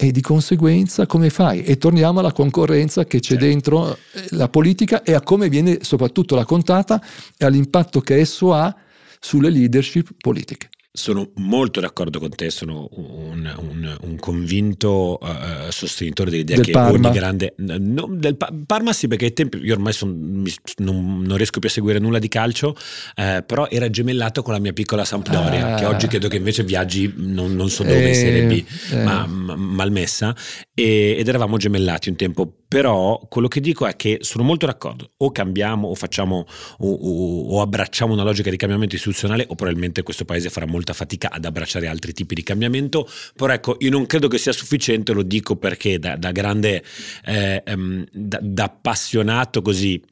e 0.00 0.12
di 0.12 0.20
conseguenza 0.20 1.06
come 1.06 1.28
fai? 1.28 1.64
E 1.64 1.76
torniamo 1.76 2.20
alla 2.20 2.32
concorrenza 2.32 3.04
che 3.04 3.18
c'è 3.18 3.30
certo. 3.30 3.44
dentro 3.44 3.98
eh, 4.12 4.26
la 4.30 4.48
politica 4.48 5.02
e 5.02 5.12
a 5.12 5.20
come 5.22 5.48
viene 5.48 5.78
soprattutto 5.82 6.36
raccontata 6.36 7.02
e 7.36 7.44
all'impatto 7.44 8.00
che 8.00 8.14
esso 8.14 8.54
ha 8.54 8.72
sulle 9.18 9.50
leadership 9.50 10.10
politiche. 10.16 10.68
Sono 10.98 11.30
molto 11.36 11.78
d'accordo 11.78 12.18
con 12.18 12.30
te, 12.30 12.50
sono 12.50 12.88
un, 12.90 13.54
un, 13.56 13.96
un 14.00 14.16
convinto 14.16 15.16
uh, 15.20 15.70
sostenitore 15.70 16.30
dell'idea 16.30 16.56
del 16.56 16.64
che 16.64 16.72
Parma. 16.72 17.08
ogni 17.08 17.16
grande... 17.16 17.54
No, 17.58 18.08
del 18.10 18.36
pa- 18.36 18.52
Parma 18.66 18.92
sì, 18.92 19.06
perché 19.06 19.26
ai 19.26 19.32
tempi 19.32 19.58
io 19.58 19.74
ormai 19.74 19.92
son, 19.92 20.10
mi, 20.10 20.52
non, 20.78 21.22
non, 21.22 21.36
riesco 21.36 21.60
più 21.60 21.68
a 21.68 21.72
seguire 21.72 22.00
nulla 22.00 22.18
di 22.18 22.26
calcio, 22.26 22.74
eh, 23.14 23.44
però 23.46 23.68
era 23.70 23.88
gemellato 23.88 24.42
con 24.42 24.54
la 24.54 24.58
mia 24.58 24.72
piccola 24.72 25.04
Sampdoria, 25.04 25.74
ah. 25.74 25.78
che 25.78 25.84
oggi 25.84 26.08
credo 26.08 26.26
che 26.26 26.38
invece 26.38 26.64
viaggi 26.64 27.12
non, 27.16 27.54
non 27.54 27.70
so 27.70 27.84
dove, 27.84 28.10
eh, 28.10 28.14
Serie 28.14 28.46
B, 28.46 28.64
eh. 28.90 29.02
ma, 29.04 29.24
ma 29.24 29.54
malmessa, 29.54 30.34
e, 30.74 31.14
ed 31.16 31.28
eravamo 31.28 31.58
gemellati 31.58 32.08
un 32.08 32.16
tempo 32.16 32.58
però 32.68 33.18
quello 33.30 33.48
che 33.48 33.60
dico 33.60 33.86
è 33.86 33.96
che 33.96 34.18
sono 34.20 34.44
molto 34.44 34.66
d'accordo, 34.66 35.12
o 35.16 35.32
cambiamo 35.32 35.88
o 35.88 35.94
facciamo 35.94 36.46
o, 36.78 36.92
o, 36.92 37.56
o, 37.56 37.62
abbracciamo 37.62 38.12
una 38.12 38.22
logica 38.22 38.50
di 38.50 38.58
cambiamento 38.58 38.94
istituzionale 38.94 39.46
o 39.48 39.54
probabilmente 39.54 40.02
questo 40.02 40.26
paese 40.26 40.50
farà 40.50 40.66
molta 40.88 40.92
fatica 40.92 41.30
ad 41.30 41.44
abbracciare 41.44 41.86
altri 41.86 42.12
tipi 42.12 42.34
di 42.34 42.42
cambiamento, 42.42 43.08
però 43.34 43.52
ecco 43.52 43.76
io 43.80 43.90
non 43.90 44.06
credo 44.06 44.28
che 44.28 44.38
sia 44.38 44.52
sufficiente, 44.52 45.12
lo 45.12 45.22
dico 45.22 45.56
perché 45.56 45.98
da, 45.98 46.16
da 46.16 46.32
grande, 46.32 46.82
eh, 47.24 47.62
um, 47.66 48.04
da, 48.10 48.38
da 48.40 48.64
appassionato 48.64 49.62
così 49.62 50.02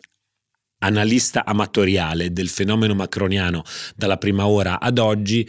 analista 0.78 1.44
amatoriale 1.44 2.32
del 2.32 2.48
fenomeno 2.48 2.94
macroniano 2.94 3.62
dalla 3.94 4.18
prima 4.18 4.46
ora 4.46 4.78
ad 4.80 4.98
oggi, 4.98 5.48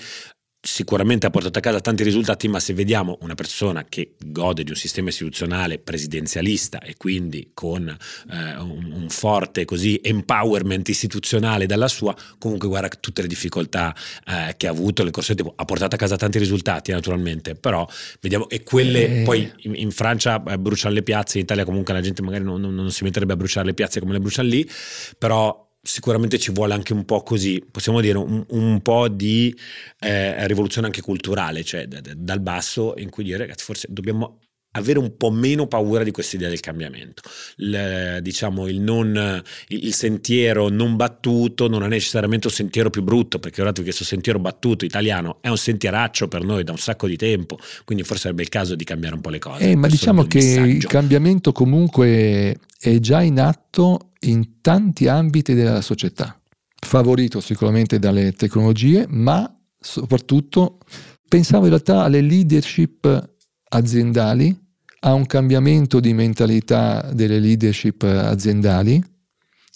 sicuramente 0.68 1.26
ha 1.26 1.30
portato 1.30 1.58
a 1.58 1.62
casa 1.62 1.80
tanti 1.80 2.04
risultati, 2.04 2.50
ma 2.50 2.60
se 2.60 2.74
vediamo 2.74 3.18
una 3.22 3.36
persona 3.36 3.86
che 3.88 4.16
gode 4.20 4.64
di 4.64 4.72
un 4.72 4.76
sistema 4.76 5.08
istituzionale 5.08 5.80
presidenzialista 5.80 6.80
e 6.80 6.96
quindi 6.98 7.52
con 7.54 7.88
eh, 7.88 8.58
un, 8.58 8.92
un, 8.92 9.10
forte 9.10 9.64
così 9.64 10.00
empowerment 10.04 10.90
istituzionale 10.90 11.68
dalla 11.68 11.88
sua, 11.88 12.14
comunque 12.38 12.68
guarda 12.68 12.90
tutte 12.90 13.22
le 13.22 13.30
difficoltà 13.30 13.96
eh, 14.26 14.56
che 14.58 14.68
ha 14.68 14.72
avuto 14.72 15.04
nel 15.04 15.14
corso 15.14 15.34
del 15.34 15.44
tempo, 15.44 15.60
ha 15.60 15.66
portato 15.66 15.96
a 15.96 15.98
casa 15.98 16.18
tanti 16.18 16.38
risultati 16.38 16.92
naturalmente, 16.92 17.56
però 17.56 17.88
vediamo 18.20 18.50
e 18.50 18.64
quelle 18.64 19.22
eh. 19.22 19.24
poi 19.24 19.50
in, 19.62 19.74
in 19.76 19.92
Francia 19.92 20.44
eh, 20.44 20.60
bruciano 20.60 20.94
le 20.94 21.04
piazze, 21.04 21.38
in 21.38 21.46
Italia 21.46 21.64
comunque 21.64 21.94
la 21.94 22.02
gente 22.02 22.22
magari 22.22 22.44
non, 22.44 22.60
non, 22.60 22.76
non 22.76 22.92
si 22.92 23.06
metterebbe 23.06 23.32
a 23.34 23.38
bruciare 23.38 23.66
le 23.66 23.74
piazze 23.74 24.02
come 24.02 24.12
le 24.12 24.20
bruciano 24.20 24.50
lì, 24.50 24.70
però 25.18 25.66
sicuramente 25.82 26.38
ci 26.40 26.52
vuole 26.52 26.74
anche 26.74 26.94
un 26.94 27.06
po' 27.06 27.22
così, 27.24 27.64
possiamo 27.72 28.02
dire 28.02 28.18
un, 28.18 28.44
un 28.50 28.82
po' 28.82 29.08
di 29.08 29.56
eh, 30.00 30.48
rivoluzione 30.48 30.88
anche 30.88 31.02
culturale, 31.02 31.64
cioè 31.64 31.88
d- 31.88 32.02
d- 32.02 32.14
dal 32.14 32.40
basso 32.42 32.96
in 32.98 33.10
cui 33.10 33.24
dire 33.24 33.38
ragazzi 33.38 33.64
forse 33.64 33.88
dobbiamo 33.90 34.40
avere 34.72 35.00
un 35.00 35.18
po' 35.18 35.32
meno 35.32 35.68
paura 35.68 36.04
di 36.04 36.12
questa 36.12 36.36
idea 36.36 36.50
del 36.50 36.60
cambiamento. 36.60 37.24
Il, 37.58 38.20
diciamo, 38.22 38.68
il, 38.68 38.80
non, 38.80 39.42
il, 39.70 39.94
sentiero 39.94 40.70
non 40.70 40.96
battuto 40.96 41.68
non 41.68 41.84
è 41.84 41.88
necessariamente 41.88 42.48
un 42.48 42.54
sentiero 42.54 42.90
più 42.90 43.04
brutto, 43.04 43.40
perché 43.40 43.62
ora 43.62 43.72
questo 43.72 44.04
sentiero 44.04 44.40
battuto 44.40 44.86
italiano 44.86 45.38
è 45.42 45.50
un 45.50 45.58
sentieraccio 45.58 46.28
per 46.28 46.44
noi 46.44 46.64
da 46.64 46.72
un 46.72 46.78
sacco 46.78 47.08
di 47.08 47.16
tempo, 47.16 47.58
quindi 47.86 48.04
forse 48.04 48.24
sarebbe 48.24 48.44
il 48.44 48.50
caso 48.50 48.76
di 48.76 48.84
cambiare 48.84 49.16
un 49.16 49.22
po' 49.22 49.30
le 49.30 49.40
cose. 49.40 49.72
Eh, 49.72 49.76
ma 49.76 49.88
diciamo 49.88 50.24
che 50.24 50.38
messaggio. 50.38 50.68
il 50.68 50.86
cambiamento 50.86 51.52
comunque 51.52 52.60
è 52.80 53.00
già 53.00 53.22
in 53.22 53.40
atto 53.40 54.12
in 54.22 54.62
tanti 54.62 55.08
ambiti 55.08 55.54
della 55.54 55.82
società, 55.82 56.40
favorito 56.80 57.40
sicuramente 57.40 58.00
dalle 58.00 58.34
tecnologie, 58.34 59.06
ma 59.08 59.52
soprattutto 59.80 60.80
pensavo 61.28 61.64
in 61.64 61.70
realtà 61.70 62.04
alle 62.04 62.22
leadership 62.22 63.36
aziendali 63.70 64.56
a 65.00 65.14
un 65.14 65.26
cambiamento 65.26 66.00
di 66.00 66.14
mentalità 66.14 67.10
delle 67.14 67.40
leadership 67.40 68.04
aziendali, 68.04 69.04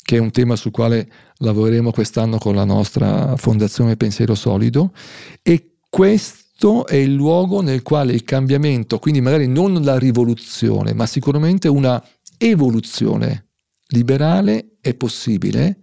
che 0.01 0.17
è 0.17 0.19
un 0.19 0.32
tema 0.32 0.56
sul 0.56 0.71
quale 0.71 1.10
lavoreremo 1.38 1.91
quest'anno 1.91 2.38
con 2.38 2.56
la 2.56 2.65
nostra 2.65 3.36
Fondazione 3.38 3.95
Pensiero 3.97 4.36
Solido, 4.36 4.93
e 5.41 5.77
questo 5.89 6.86
è 6.88 6.95
il 6.95 7.13
luogo 7.13 7.62
nel 7.62 7.82
quale 7.82 8.13
il 8.13 8.23
cambiamento, 8.23 8.99
quindi 8.99 9.21
magari 9.21 9.47
non 9.47 9.82
la 9.84 9.97
rivoluzione, 9.97 10.93
ma 10.93 11.06
sicuramente 11.06 11.67
una 11.67 12.04
evoluzione 12.38 13.49
liberale 13.88 14.77
è 14.82 14.93
possibile, 14.95 15.80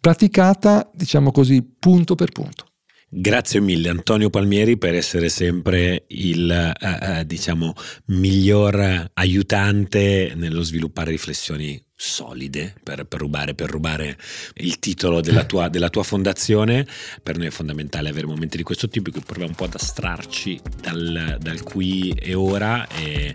praticata, 0.00 0.88
diciamo 0.94 1.30
così, 1.32 1.62
punto 1.62 2.14
per 2.14 2.30
punto. 2.30 2.69
Grazie 3.12 3.58
mille 3.58 3.88
Antonio 3.88 4.30
Palmieri 4.30 4.78
per 4.78 4.94
essere 4.94 5.28
sempre 5.30 6.04
il 6.10 6.74
uh, 6.80 6.86
uh, 6.86 7.24
diciamo, 7.24 7.74
miglior 8.06 9.10
aiutante 9.14 10.34
nello 10.36 10.62
sviluppare 10.62 11.10
riflessioni 11.10 11.84
solide 11.92 12.72
per, 12.80 13.06
per, 13.06 13.18
rubare, 13.18 13.56
per 13.56 13.68
rubare, 13.68 14.16
il 14.58 14.78
titolo 14.78 15.20
della 15.20 15.44
tua, 15.44 15.68
della 15.68 15.90
tua, 15.90 16.04
fondazione. 16.04 16.86
Per 17.20 17.36
noi 17.36 17.48
è 17.48 17.50
fondamentale 17.50 18.10
avere 18.10 18.28
momenti 18.28 18.56
di 18.56 18.62
questo 18.62 18.88
tipo 18.88 19.10
cui 19.10 19.22
proviamo 19.26 19.50
un 19.50 19.56
po' 19.56 19.64
ad 19.64 19.74
astrarci 19.74 20.60
dal, 20.80 21.36
dal 21.40 21.62
qui 21.64 22.10
e 22.10 22.34
ora 22.34 22.86
e 22.86 23.34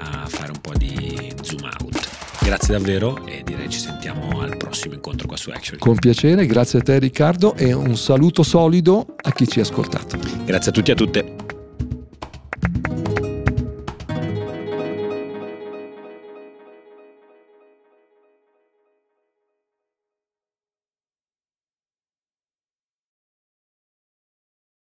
a 0.00 0.26
fare 0.28 0.50
un 0.50 0.60
po' 0.60 0.74
di 0.76 1.32
zoom 1.40 1.62
out. 1.62 2.23
Grazie 2.40 2.76
davvero 2.76 3.26
e 3.26 3.42
direi 3.44 3.68
ci 3.68 3.78
sentiamo 3.78 4.40
al 4.40 4.56
prossimo 4.56 4.94
incontro 4.94 5.26
qua 5.26 5.36
su 5.36 5.50
Action. 5.50 5.78
Con 5.78 5.96
piacere, 5.96 6.46
grazie 6.46 6.80
a 6.80 6.82
te 6.82 6.98
Riccardo 6.98 7.54
e 7.54 7.72
un 7.72 7.96
saluto 7.96 8.42
solido 8.42 9.14
a 9.16 9.32
chi 9.32 9.48
ci 9.48 9.60
ha 9.60 9.62
ascoltato. 9.62 10.18
Grazie 10.44 10.70
a 10.70 10.74
tutti 10.74 10.90
e 10.90 10.92
a 10.92 10.96
tutte. 10.96 11.53